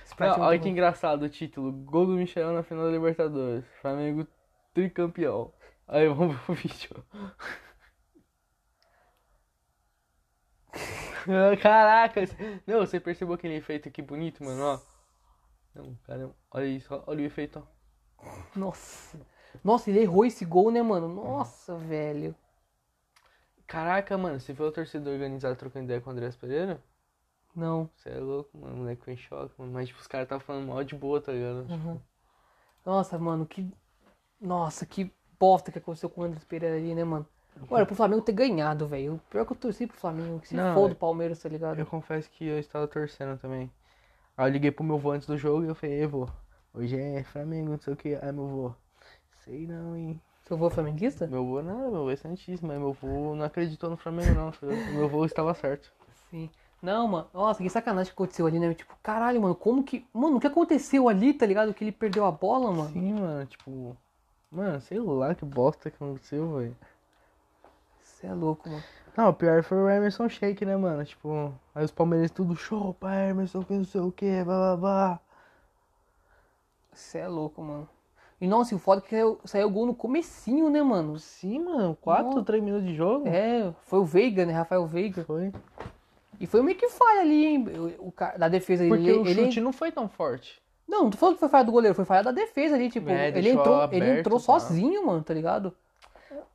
[0.04, 1.72] Sprite Não, olha tá que engraçado o título.
[1.72, 3.64] Gol do Michel na final da Libertadores.
[3.80, 4.26] Flamengo
[4.72, 5.50] tricampeão.
[5.88, 7.04] Aí vamos ver o vídeo.
[11.60, 12.20] Caraca!
[12.66, 14.62] Não, você percebeu aquele efeito aqui bonito, mano?
[14.62, 14.80] Ó.
[15.74, 17.76] Não, cara, olha isso, olha o efeito, ó.
[18.54, 19.20] Nossa.
[19.62, 21.08] Nossa, ele errou esse gol, né, mano?
[21.08, 22.34] Nossa, velho.
[23.66, 26.82] Caraca, mano, você viu o torcedor organizado trocando ideia com o Andrés Pereira?
[27.54, 27.90] Não.
[27.96, 28.74] Você é louco, mano.
[28.74, 29.72] O moleque foi em choque, mano.
[29.72, 31.66] Mas tipo, os caras estavam falando mal de boa, tá ligado?
[31.70, 32.00] Uhum.
[32.84, 33.68] Nossa, mano, que.
[34.40, 37.26] Nossa, que bosta que aconteceu com o Andrés Pereira ali, né, mano?
[37.70, 39.14] Olha, pro Flamengo ter ganhado, velho.
[39.14, 41.48] O pior que eu torci pro Flamengo, que se Não, for do é- Palmeiras, tá
[41.48, 41.78] ligado?
[41.78, 43.70] Eu confesso que eu estava torcendo também.
[44.36, 46.28] Aí eu liguei pro meu vô antes do jogo e eu falei, "Ei, vô,
[46.74, 48.14] hoje é Flamengo, não sei o que.
[48.20, 48.72] Aí meu vô,
[49.44, 50.20] sei não, hein.
[50.46, 51.26] Seu avô é flamenguista?
[51.26, 54.52] Meu vô não, meu vô é santíssimo, mas meu vô não acreditou no Flamengo não.
[54.52, 54.76] filho.
[54.94, 55.92] Meu vô estava certo.
[56.30, 56.48] Sim.
[56.80, 57.26] Não, mano.
[57.34, 58.72] Nossa, que sacanagem que aconteceu ali, né?
[58.74, 60.06] Tipo, caralho, mano, como que.
[60.12, 61.72] Mano, o que aconteceu ali, tá ligado?
[61.74, 62.90] Que ele perdeu a bola, mano?
[62.92, 63.96] Sim, mano, tipo.
[64.56, 66.76] Mano, sei lá que bosta que aconteceu, velho.
[68.02, 68.82] Você é louco, mano.
[69.14, 71.04] Não, o pior foi o Emerson Shake, né, mano?
[71.04, 74.76] Tipo, aí os palmeirenses tudo show pra Emerson, que não sei o que, blá blá
[74.76, 75.20] blá.
[76.92, 77.88] Você é louco, mano.
[78.40, 81.18] E nossa, e o foda é que saiu, saiu o gol no comecinho, né, mano?
[81.18, 82.42] Sim, mano, 4, Nossa.
[82.44, 83.26] 3 minutos de jogo?
[83.28, 84.52] É, foi o Veiga, né?
[84.52, 85.24] Rafael Veiga.
[85.24, 85.52] Foi.
[86.40, 87.64] E foi meio que falha ali, hein?
[87.98, 90.62] O, o da defesa Porque ele, o ele- chute não foi tão forte.
[90.88, 93.10] Não, não tô falando que foi falha do goleiro, foi falha da defesa ali, tipo,
[93.10, 94.60] É, ele entrou, aberto ele entrou tal.
[94.60, 95.74] sozinho, mano, tá ligado?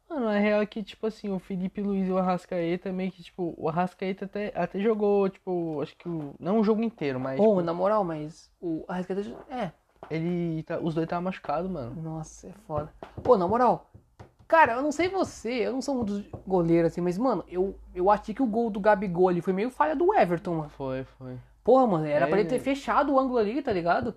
[0.09, 3.23] Mano, a real é que, tipo assim, o Felipe Luiz e o Arrascaeta meio que,
[3.23, 6.33] tipo, o Arrascaeta até, até jogou, tipo, acho que o.
[6.37, 7.37] Não o jogo inteiro, mas.
[7.37, 9.71] Pô, tipo, na moral, mas o Arrascaeta, é,
[10.09, 10.63] ele.
[10.63, 11.95] tá- os dois estavam machucados, mano.
[12.01, 12.91] nossa, é foda.
[13.23, 13.89] Pô, na moral,
[14.49, 17.73] cara, eu não sei você, eu não sou um dos goleiros assim, mas, mano, eu,
[17.95, 20.69] eu achei que o gol do Gabigol ali foi meio falha do Everton, mano.
[20.71, 21.37] Foi, foi.
[21.63, 24.15] Porra, mano, era É, pra ele ter fechado o ângulo ali, tá ligado?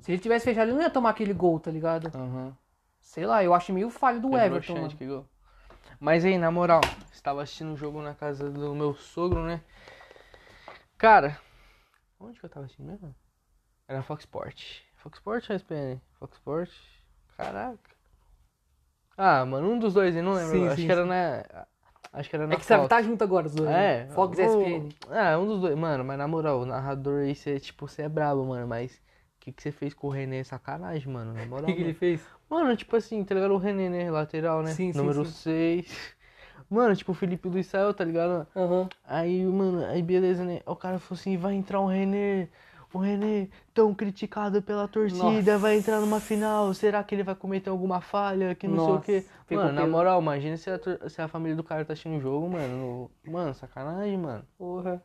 [0.00, 2.10] Se ele tivesse fechado, ele não ia tomar aquele gol, tá ligado?
[2.14, 2.56] Aham.
[3.00, 4.96] Sei lá, eu achei meio falho do Pedro Everton, mano.
[4.96, 5.26] que gol.
[5.98, 6.80] Mas aí, na moral,
[7.12, 9.60] estava assistindo o jogo na casa do meu sogro, né?
[10.98, 11.38] Cara,
[12.20, 13.14] onde que eu tava assistindo mesmo?
[13.88, 14.80] Era Fox Sport.
[14.96, 16.00] Fox Sport ou ESPN?
[16.18, 16.70] Fox Sport?
[17.36, 17.96] Caraca.
[19.16, 20.58] Ah, mano, um dos dois, eu não lembro.
[20.58, 21.08] Sim, acho sim, que era sim.
[21.08, 21.66] na.
[22.16, 22.88] Acho que era na É que você Fox.
[22.88, 23.70] tá junto agora, os dois.
[23.70, 24.14] É, né?
[24.14, 24.88] Fox o- ESPN.
[25.10, 25.76] Ah, um dos dois.
[25.76, 28.66] Mano, mas na moral, o narrador aí, você, tipo, você é brabo, mano.
[28.66, 29.00] Mas o
[29.40, 30.42] que, que você fez com o René?
[30.42, 31.32] Sacanagem, mano.
[31.34, 31.66] Na O moral.
[31.66, 32.20] que, que ele fez?
[32.48, 33.52] Mano, tipo assim, tá ligado?
[33.54, 34.10] O René, né?
[34.10, 34.72] Lateral, né?
[34.72, 35.32] Sim, Número sim.
[35.32, 36.16] 6.
[36.70, 38.46] Mano, tipo, o Felipe Luiz saiu, tá ligado?
[38.56, 38.88] Aham.
[39.04, 40.60] Aí, mano, aí beleza, né?
[40.66, 42.48] O cara falou assim, vai entrar o René.
[42.96, 45.58] O René, tão criticado pela torcida, Nossa.
[45.58, 46.72] vai entrar numa final.
[46.72, 48.54] Será que ele vai cometer alguma falha?
[48.54, 49.26] Que não sei o Nossa, quê.
[49.46, 49.92] pegou Mano, na peso.
[49.92, 53.10] moral, imagina se a, se a família do cara tá assistindo o jogo, mano.
[53.24, 54.44] Mano, sacanagem, mano.
[54.56, 55.02] Porra.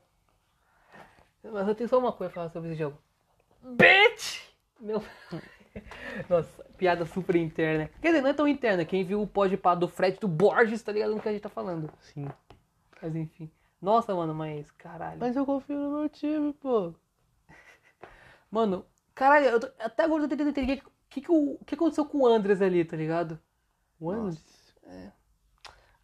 [1.43, 2.97] Mas eu tenho só uma coisa pra falar sobre esse jogo.
[3.63, 4.41] bitch!
[4.79, 5.03] Meu...
[6.29, 7.89] Nossa, piada super interna.
[8.01, 8.85] Quer dizer, não é tão interna.
[8.85, 11.41] Quem viu o pode pá do Fred do Borges, tá ligado no que a gente
[11.41, 11.89] tá falando.
[11.99, 12.27] Sim.
[13.01, 13.49] Mas enfim.
[13.81, 15.17] Nossa, mano, mas caralho.
[15.19, 16.93] Mas eu confio no meu time, pô.
[18.51, 18.85] Mano,
[19.15, 21.65] caralho, eu tô- até agora eu tô tentando entender o que, que, que, o- o
[21.65, 23.39] que aconteceu com o Andres ali, tá ligado?
[23.99, 24.75] O Nossa, Andres.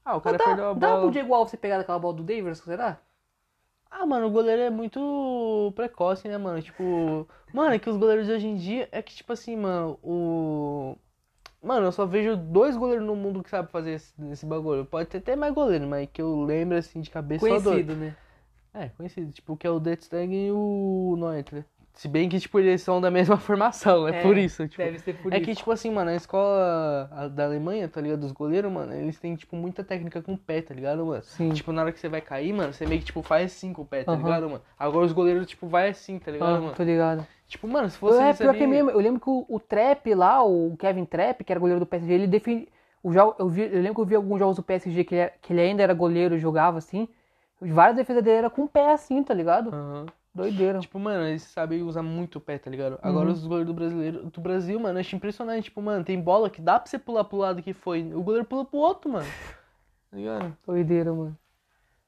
[0.03, 0.97] Ah, o cara dá, perdeu a dá bola.
[0.97, 2.99] pro Diego Alves você pegar aquela bola do Davis, será?
[3.89, 6.61] Ah, mano, o goleiro é muito precoce, né, mano?
[6.61, 9.97] Tipo, mano, é que os goleiros de hoje em dia é que, tipo assim, mano,
[10.03, 10.95] o.
[11.63, 14.85] Mano, eu só vejo dois goleiros no mundo que sabem fazer esse, esse bagulho.
[14.85, 17.85] Pode ter até mais goleiro, mas que eu lembro, assim, de cabeça só dois.
[17.85, 18.15] Conhecido, né?
[18.73, 19.31] É, conhecido.
[19.33, 21.65] Tipo, que é o Detstang e o Neuer.
[21.97, 24.67] Se bem que, tipo, eles são da mesma formação, é, É, por isso.
[24.67, 25.45] Tipo, Deve ser por é isso.
[25.45, 28.19] que, tipo assim, mano, a escola da Alemanha, tá ligado?
[28.19, 31.23] Dos goleiros, mano, eles têm, tipo, muita técnica com o pé, tá ligado, mano?
[31.23, 31.51] Sim.
[31.53, 33.81] Tipo, na hora que você vai cair, mano, você meio que, tipo, faz assim com
[33.81, 34.19] o pé, tá Aham.
[34.21, 34.61] ligado, mano?
[34.77, 36.75] Agora os goleiros, tipo, vai assim, tá ligado, Ah, mano?
[36.75, 37.27] tô ligado.
[37.47, 38.91] Tipo, mano, se fosse é, pior que é mesmo.
[38.91, 42.13] Eu lembro que o, o Trap lá, o Kevin Trap, que era goleiro do PSG,
[42.13, 42.67] ele define.
[43.01, 45.31] O jogo, eu, vi, eu lembro que eu vi alguns jogos do PSG que ele,
[45.41, 47.07] que ele ainda era goleiro e jogava assim.
[47.59, 49.69] Várias defesas dele era com o pé assim, tá ligado?
[49.71, 50.05] Aham.
[50.37, 50.79] Doideira.
[50.79, 52.97] Tipo, mano, eles sabem usar muito o pé, tá ligado?
[53.01, 53.33] Agora Uhum.
[53.33, 55.65] os goleiros do brasileiro, do Brasil, mano, eu acho impressionante.
[55.65, 58.01] Tipo, mano, tem bola que dá pra você pular pro lado que foi.
[58.13, 59.25] O goleiro pula pro outro, mano.
[60.09, 60.57] Tá ligado?
[60.65, 61.37] Doideira, mano.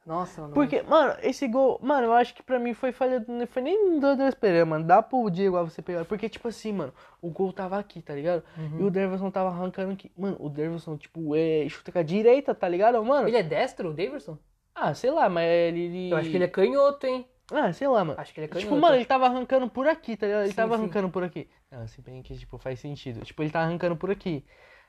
[0.05, 0.53] Nossa, mano.
[0.53, 3.99] Porque, mano, esse gol, mano, eu acho que pra mim foi falha, não foi nem
[3.99, 4.85] do Andrés Pereira, mano.
[4.85, 6.05] Dá pro Diego Alves você pegar.
[6.05, 8.41] Porque, tipo assim, mano, o gol tava aqui, tá ligado?
[8.57, 8.79] Uhum.
[8.79, 10.09] E o Derverson tava arrancando aqui.
[10.17, 13.27] Mano, o Derverson, tipo, é, chuta com a direita, tá ligado, mano?
[13.27, 14.37] Ele é destro, o Davidson?
[14.73, 15.81] Ah, sei lá, mas ele.
[15.81, 17.27] ele- Eu acho que ele é canhoto, hein?
[17.51, 18.19] Ah, sei lá, mano.
[18.19, 18.67] Acho que ele é canhoto.
[18.67, 20.41] Tipo, mano, ele tava arrancando por aqui, tá ligado?
[20.43, 20.83] Ele Sim, tava sim.
[20.83, 21.49] arrancando por aqui.
[21.71, 23.23] Não, se bem que, tipo, faz sentido.
[23.25, 24.45] Tipo, ele tá arrancando por aqui.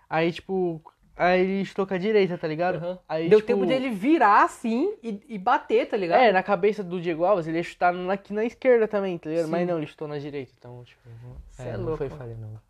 [0.08, 0.82] Aí, tipo,
[1.16, 2.76] aí ele com a direita, tá ligado?
[2.76, 2.98] Aham.
[3.08, 6.20] Aí, Deu tipo, tempo dele virar assim e, e bater, tá ligado?
[6.20, 9.46] É, na cabeça do Diego Alves, ele ia chutar aqui na esquerda também, tá ligado?
[9.46, 9.50] Sim.
[9.50, 11.08] Mas não, ele chutou na direita, então, tipo,
[11.50, 12.18] Cê é, é não louco, foi mano.
[12.18, 12.60] falha, não.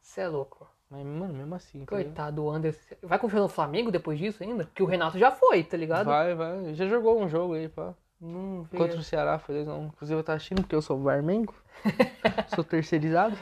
[0.00, 0.68] Você é louco.
[0.90, 1.86] Mas, mano, mesmo assim, tá?
[1.86, 2.96] Coitado do Anderson.
[3.02, 4.68] Vai confiar no Flamengo depois disso ainda?
[4.74, 6.06] Que o Renato já foi, tá ligado?
[6.06, 6.74] Vai, vai.
[6.74, 7.94] Já jogou um jogo aí, pá.
[8.20, 8.66] Não.
[8.76, 9.86] Contra o Ceará, foi 2x1.
[9.88, 11.54] Inclusive eu tava assistindo porque eu sou Varmengo.
[12.54, 13.36] sou terceirizado.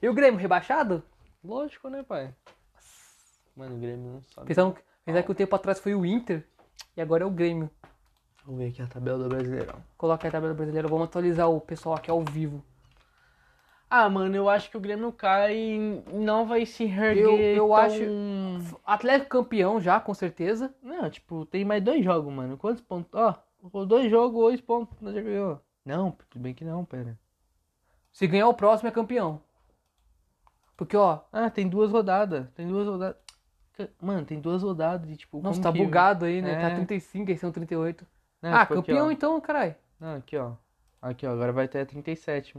[0.00, 1.02] E o Grêmio rebaixado?
[1.44, 2.32] Lógico, né, pai?
[3.56, 4.46] Mano, o Grêmio não sabe.
[4.48, 6.46] Pensando, pensando que o tempo atrás foi o Inter
[6.96, 7.70] e agora é o Grêmio.
[8.44, 9.82] Vamos ver aqui a tabela do Brasileirão.
[9.98, 10.88] Coloca aí a tabela brasileira.
[10.88, 12.62] Vamos atualizar o pessoal aqui ao vivo.
[13.90, 17.66] Ah, mano, eu acho que o Grêmio cai e não vai se reerguer Eu- eu
[17.68, 20.74] tão- acho- Atlético campeão já, com certeza.
[20.82, 22.56] Não, tipo, tem mais dois jogos, mano.
[22.56, 23.08] Quantos pontos?
[23.14, 23.34] Ó,
[23.66, 25.60] ficou dois jogos, dois pontos, nós já ganhou.
[25.84, 27.18] Não, tudo bem que não, pera.
[28.12, 29.40] Se ganhar o próximo é campeão.
[30.76, 32.46] Porque, ó, Ah, tem duas rodadas.
[32.54, 33.16] Tem duas rodadas.
[34.00, 35.40] Mano, tem duas rodadas de tipo.
[35.40, 36.52] nossa, tá que- bugado aí, né?
[36.54, 36.60] É.
[36.70, 38.06] Tá 35, aí são 38.
[38.40, 39.10] Não, ah, tipo, aqui, campeão ó.
[39.10, 39.74] então, caralho.
[40.00, 40.52] Não, aqui, ó.
[41.00, 41.32] Aqui, ó.
[41.32, 42.56] Agora vai até 37.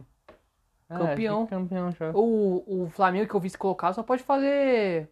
[0.90, 1.44] Ah, Campeão.
[1.44, 2.12] é campeão já.
[2.14, 5.10] O, o Flamengo que eu vi se colocar só pode fazer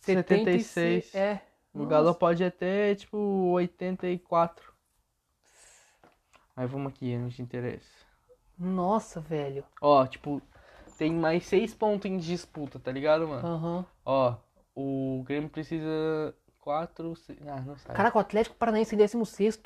[0.00, 0.66] 76.
[0.66, 1.14] 76.
[1.14, 1.40] É.
[1.74, 1.90] O Nossa.
[1.90, 4.71] Galo pode até, tipo, 84.
[6.56, 7.88] Aí vamos aqui, não te interessa.
[8.58, 9.64] Nossa, velho.
[9.80, 10.40] Ó, tipo,
[10.98, 13.46] tem mais seis pontos em disputa, tá ligado, mano?
[13.46, 13.86] Aham.
[14.04, 14.36] Ó,
[14.74, 17.38] o Grêmio precisa quatro, seis...
[17.46, 17.96] Ah, não sai.
[17.96, 19.60] Caraca, o Atlético Paranaense em 16.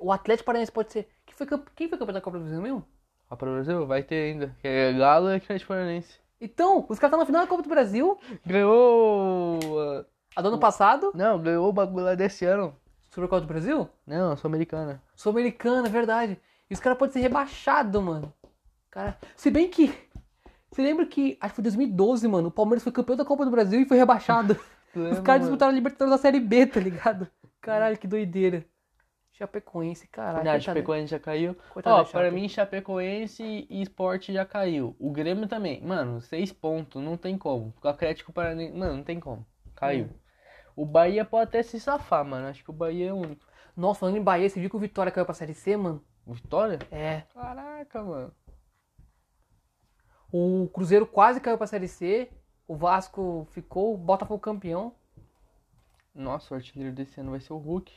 [0.00, 1.08] O Atlético Paranaense pode ser.
[1.26, 1.70] Quem foi, campe...
[1.74, 2.84] Quem foi campeão da Copa do Brasil mesmo?
[3.28, 3.86] Ó, pra Brasil?
[3.86, 4.56] Vai ter ainda.
[4.60, 6.18] Que é Galo e Atlético Paranaense.
[6.40, 8.18] Então, os caras estão na final da Copa do Brasil.
[8.46, 9.58] Ganhou...
[10.36, 11.10] A do ano passado.
[11.14, 12.76] Não, ganhou o bagulho lá desse ano.
[13.10, 13.88] Sobre a Copa do Brasil?
[14.06, 15.02] Não, Sul-Americana.
[15.14, 16.38] Sul-Americana, é verdade.
[16.70, 18.32] E os caras podem ser rebaixados, mano.
[18.90, 19.92] Cara, se bem que.
[20.70, 23.50] Você lembra que, acho que foi 2012, mano, o Palmeiras foi campeão da Copa do
[23.50, 24.58] Brasil e foi rebaixado.
[24.94, 27.28] Os caras disputaram a Libertadores da Série B, tá ligado?
[27.60, 28.64] Caralho, que doideira.
[29.32, 30.44] Chapecoense, caralho.
[30.44, 31.56] Não, Chapecoense já caiu.
[31.76, 32.30] Ó, pra Chape.
[32.34, 34.96] mim, Chapecoense e Sport já caiu.
[34.98, 35.80] O Grêmio também.
[35.80, 37.72] Mano, seis pontos, não tem como.
[37.82, 39.46] O Atlético Paranaense, mano, não tem como.
[39.76, 40.06] Caiu.
[40.06, 40.27] Hum.
[40.78, 42.46] O Bahia pode até se safar, mano.
[42.46, 43.44] Acho que o Bahia é o único.
[43.76, 46.04] Nossa, falando em Bahia, você viu que o Vitória caiu pra Série C, mano?
[46.24, 46.78] Vitória?
[46.92, 47.22] É.
[47.34, 48.32] Caraca, mano.
[50.30, 52.30] O Cruzeiro quase caiu pra Série C.
[52.68, 54.94] O Vasco ficou, o Botafogo campeão.
[56.14, 57.92] Nossa, o artilheiro desse ano vai ser o Hulk.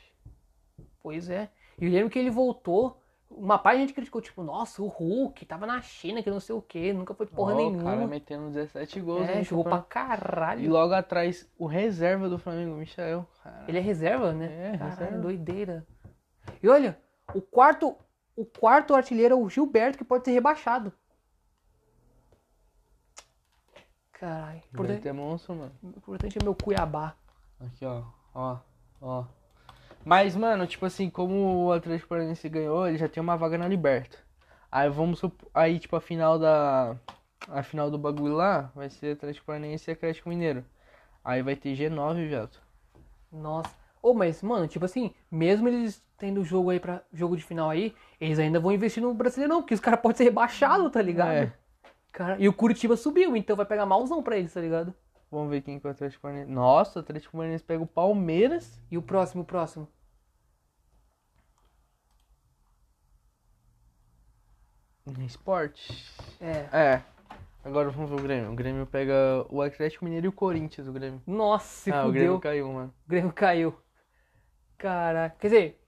[1.00, 1.52] Pois é.
[1.78, 3.00] E eu lembro que ele voltou.
[3.36, 6.54] Uma parte a gente criticou, tipo, nossa, o Hulk tava na China, que não sei
[6.54, 7.80] o que, nunca foi porra Ó, nenhuma.
[7.80, 9.28] O cara metendo 17 gols.
[9.28, 10.60] é, jogou pra caralho.
[10.62, 13.26] E logo atrás, o reserva do Flamengo, o Michael.
[13.42, 13.64] Caralho.
[13.68, 14.46] Ele é reserva, né?
[14.74, 15.18] É, Caralho, reserva.
[15.18, 15.86] doideira.
[16.62, 16.98] E olha,
[17.34, 17.96] o quarto,
[18.36, 20.92] o quarto artilheiro é o Gilberto, que pode ser rebaixado.
[24.12, 24.60] Caralho.
[24.72, 25.72] Importante, é monstro, mano.
[25.82, 27.16] importante é meu Cuiabá.
[27.60, 28.04] Aqui, ó.
[28.34, 28.58] Ó,
[29.00, 29.24] ó.
[30.04, 33.68] Mas, mano, tipo assim, como o Atlético Paranaense ganhou, ele já tem uma vaga na
[33.68, 34.18] Liberta.
[34.70, 35.20] Aí vamos
[35.52, 36.96] aí tipo a final da
[37.48, 40.64] a final do bagulho lá vai ser Atlético Paranaense e Atlético Mineiro.
[41.24, 42.58] Aí vai ter G9, viado.
[43.30, 43.70] Nossa.
[44.02, 47.94] Ô, mas, mano, tipo assim, mesmo eles tendo jogo aí pra jogo de final aí,
[48.20, 51.30] eles ainda vão investir no Brasileirão, porque os caras podem ser rebaixados, tá ligado?
[51.30, 51.52] É.
[52.10, 54.94] Cara, e o Curitiba subiu, então vai pegar malzão pra eles, tá ligado?
[55.32, 56.52] Vamos ver quem que é o Atlético Paranaense.
[56.52, 58.78] Nossa, o Atlético Paranaense pega o Palmeiras.
[58.90, 59.88] E o próximo, o próximo?
[65.26, 66.06] Esporte.
[66.38, 66.68] É.
[66.70, 67.02] É.
[67.64, 68.52] Agora vamos ver o Grêmio.
[68.52, 71.22] O Grêmio pega o Atlético Mineiro e o Corinthians, o Grêmio.
[71.26, 72.12] Nossa, se ah, o fudeu.
[72.12, 72.94] Grêmio caiu, mano.
[73.06, 73.74] O Grêmio caiu.
[74.76, 75.36] Caraca.
[75.38, 75.80] Quer dizer,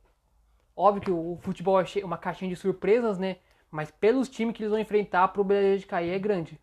[0.75, 3.37] óbvio que o futebol é uma caixinha de surpresas, né?
[3.71, 6.59] Mas pelos times que eles vão enfrentar, a probabilidade de cair é grande.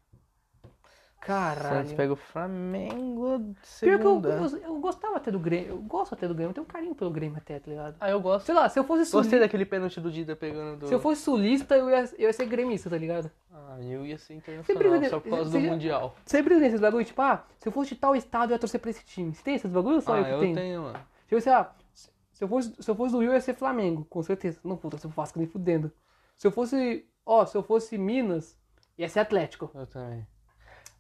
[1.26, 1.96] Santos Caralho.
[1.96, 4.30] pega o Flamengo Pior que eu, segunda.
[4.30, 5.70] eu, eu gostava até do Grêmio.
[5.70, 6.50] Eu gosto até do Grêmio.
[6.50, 7.96] Eu tenho um carinho pelo Grêmio até, tá ligado?
[8.00, 8.46] Ah, eu gosto.
[8.46, 10.88] Sei lá, se eu fosse Gostei sulista, daquele pênalti do Dida pegando do...
[10.88, 13.30] se eu fosse sulista, eu ia, eu ia ser gremista, tá ligado?
[13.54, 16.16] Ah, eu ia ser internacional só por causa do já- Mundial.
[16.26, 18.80] Sempre tem esses bagulho, tipo, ah, se eu fosse de tal estado, eu ia torcer
[18.80, 19.34] pra esse time.
[19.34, 20.56] Você tem esses bagulho ou só eu Ah, eu tenho?
[20.56, 21.00] tenho, mano.
[21.28, 24.06] Tipo, sei lá, se eu fosse, se eu fosse do Rio, eu ia ser Flamengo,
[24.10, 24.60] com certeza.
[24.64, 25.92] Não, puta, se eu Vasco nem fudendo.
[26.38, 28.58] Se eu fosse, ó, se eu fosse Minas,
[28.98, 29.70] ia ser Atlético.
[29.76, 30.26] Eu também.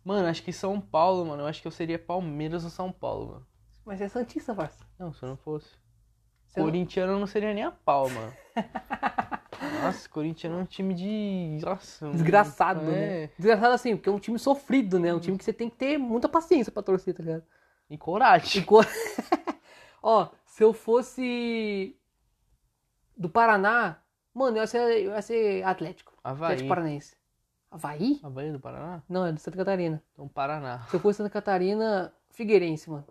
[0.04, 1.44] Mano, acho que São Paulo, mano.
[1.44, 3.48] Eu acho que eu seria Palmeiras ou São Paulo, mano.
[3.86, 4.84] Mas é Santista, parça.
[4.98, 5.70] Não, se eu não fosse.
[6.56, 8.34] Não- Corintiano não seria nem a pau, mano.
[9.84, 11.60] Nossa, Corintiano é um time de.
[11.64, 12.84] Nossa, Desgraçado, é.
[13.26, 13.30] né?
[13.38, 15.14] Desgraçado assim, porque é um time sofrido, né?
[15.14, 17.44] Um time que você tem que ter muita paciência pra torcer, tá ligado?
[17.90, 18.62] E coragem.
[18.62, 18.82] E co-
[20.02, 21.96] Ó, se eu fosse
[23.16, 24.00] do Paraná,
[24.34, 26.18] mano, eu ia ser, eu ia ser Atlético.
[26.24, 26.46] Havaí.
[26.48, 27.16] Atlético Paranaense.
[27.72, 28.20] Havaí?
[28.22, 29.02] Havaí do Paraná?
[29.08, 30.04] Não, é de Santa Catarina.
[30.12, 30.86] Então, Paraná.
[30.90, 33.08] Se eu fosse Santa Catarina, Figueirense, mano.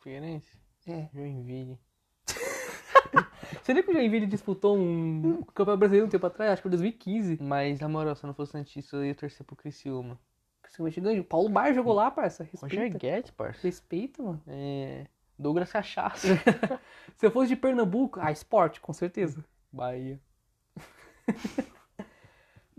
[0.00, 0.58] Figueirense?
[0.86, 1.08] É.
[1.14, 1.78] Joinville.
[3.62, 6.52] Você lembra que o Joinville disputou um campeonato brasileiro um tempo atrás?
[6.52, 7.38] Acho que foi 2015.
[7.40, 10.18] Mas, na moral, se eu não fosse Santista, eu ia torcer pro Criciúma.
[10.60, 11.24] Principalmente ganhou.
[11.24, 12.44] Paulo Bar jogou lá, parça.
[12.60, 12.98] Roger Respeita.
[12.98, 13.60] Guedes, parça.
[13.62, 14.42] Respeita, mano.
[14.46, 15.06] É...
[15.38, 16.28] Douglas Cachaça.
[17.16, 19.42] Se eu fosse de Pernambuco, ah, esporte, com certeza.
[19.72, 20.20] Bahia.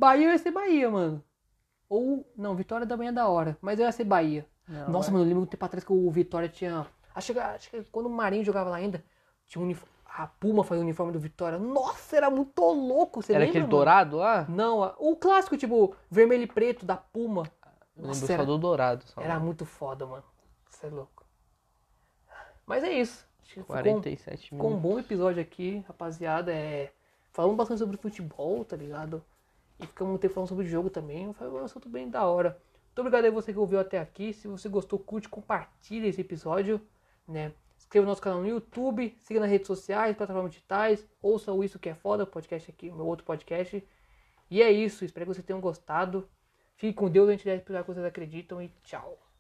[0.03, 1.23] Bahia ia ser Bahia, mano.
[1.89, 3.57] Ou, não, Vitória da manhã é da hora.
[3.61, 4.45] Mas eu ia ser Bahia.
[4.67, 5.13] Não, Nossa, vai.
[5.13, 6.85] mano, eu lembro um tempo atrás que o Vitória tinha.
[7.15, 9.03] Acho que, acho que quando o Marinho jogava lá ainda,
[9.45, 9.93] tinha um uniforme.
[10.15, 11.57] A Puma fazia o uniforme do Vitória.
[11.57, 13.21] Nossa, era muito louco.
[13.21, 13.49] Você Era lembra?
[13.51, 13.71] aquele mano?
[13.71, 14.45] dourado lá?
[14.47, 17.43] Não, o clássico, tipo, vermelho e preto da Puma.
[17.97, 19.03] Eu Nossa, lembro era- só do dourado.
[19.07, 19.21] Só.
[19.21, 20.23] Era muito foda, mano.
[20.69, 21.25] Você é louco.
[22.65, 23.25] Mas é isso.
[23.41, 24.91] Acho que ficou, um- 47 ficou um minutos.
[24.91, 26.51] bom episódio aqui, rapaziada.
[26.53, 26.91] É...
[27.31, 29.23] Falamos bastante sobre futebol, tá ligado?
[29.79, 31.31] E ficamos um tempo falando sobre o jogo também.
[31.33, 32.61] Foi um assunto bem da hora.
[32.87, 34.33] Muito obrigado aí você que ouviu até aqui.
[34.33, 36.79] Se você gostou, curte, compartilha esse episódio.
[37.27, 37.53] Né?
[37.77, 41.79] Inscreva no nosso canal no YouTube, siga nas redes sociais, plataformas digitais, ouça o Isso
[41.79, 43.85] Que É Foda, podcast aqui, meu outro podcast.
[44.49, 46.29] E é isso, espero que vocês tenham gostado.
[46.75, 49.32] Fique com Deus, a gente deve esperar que vocês acreditam e tchau.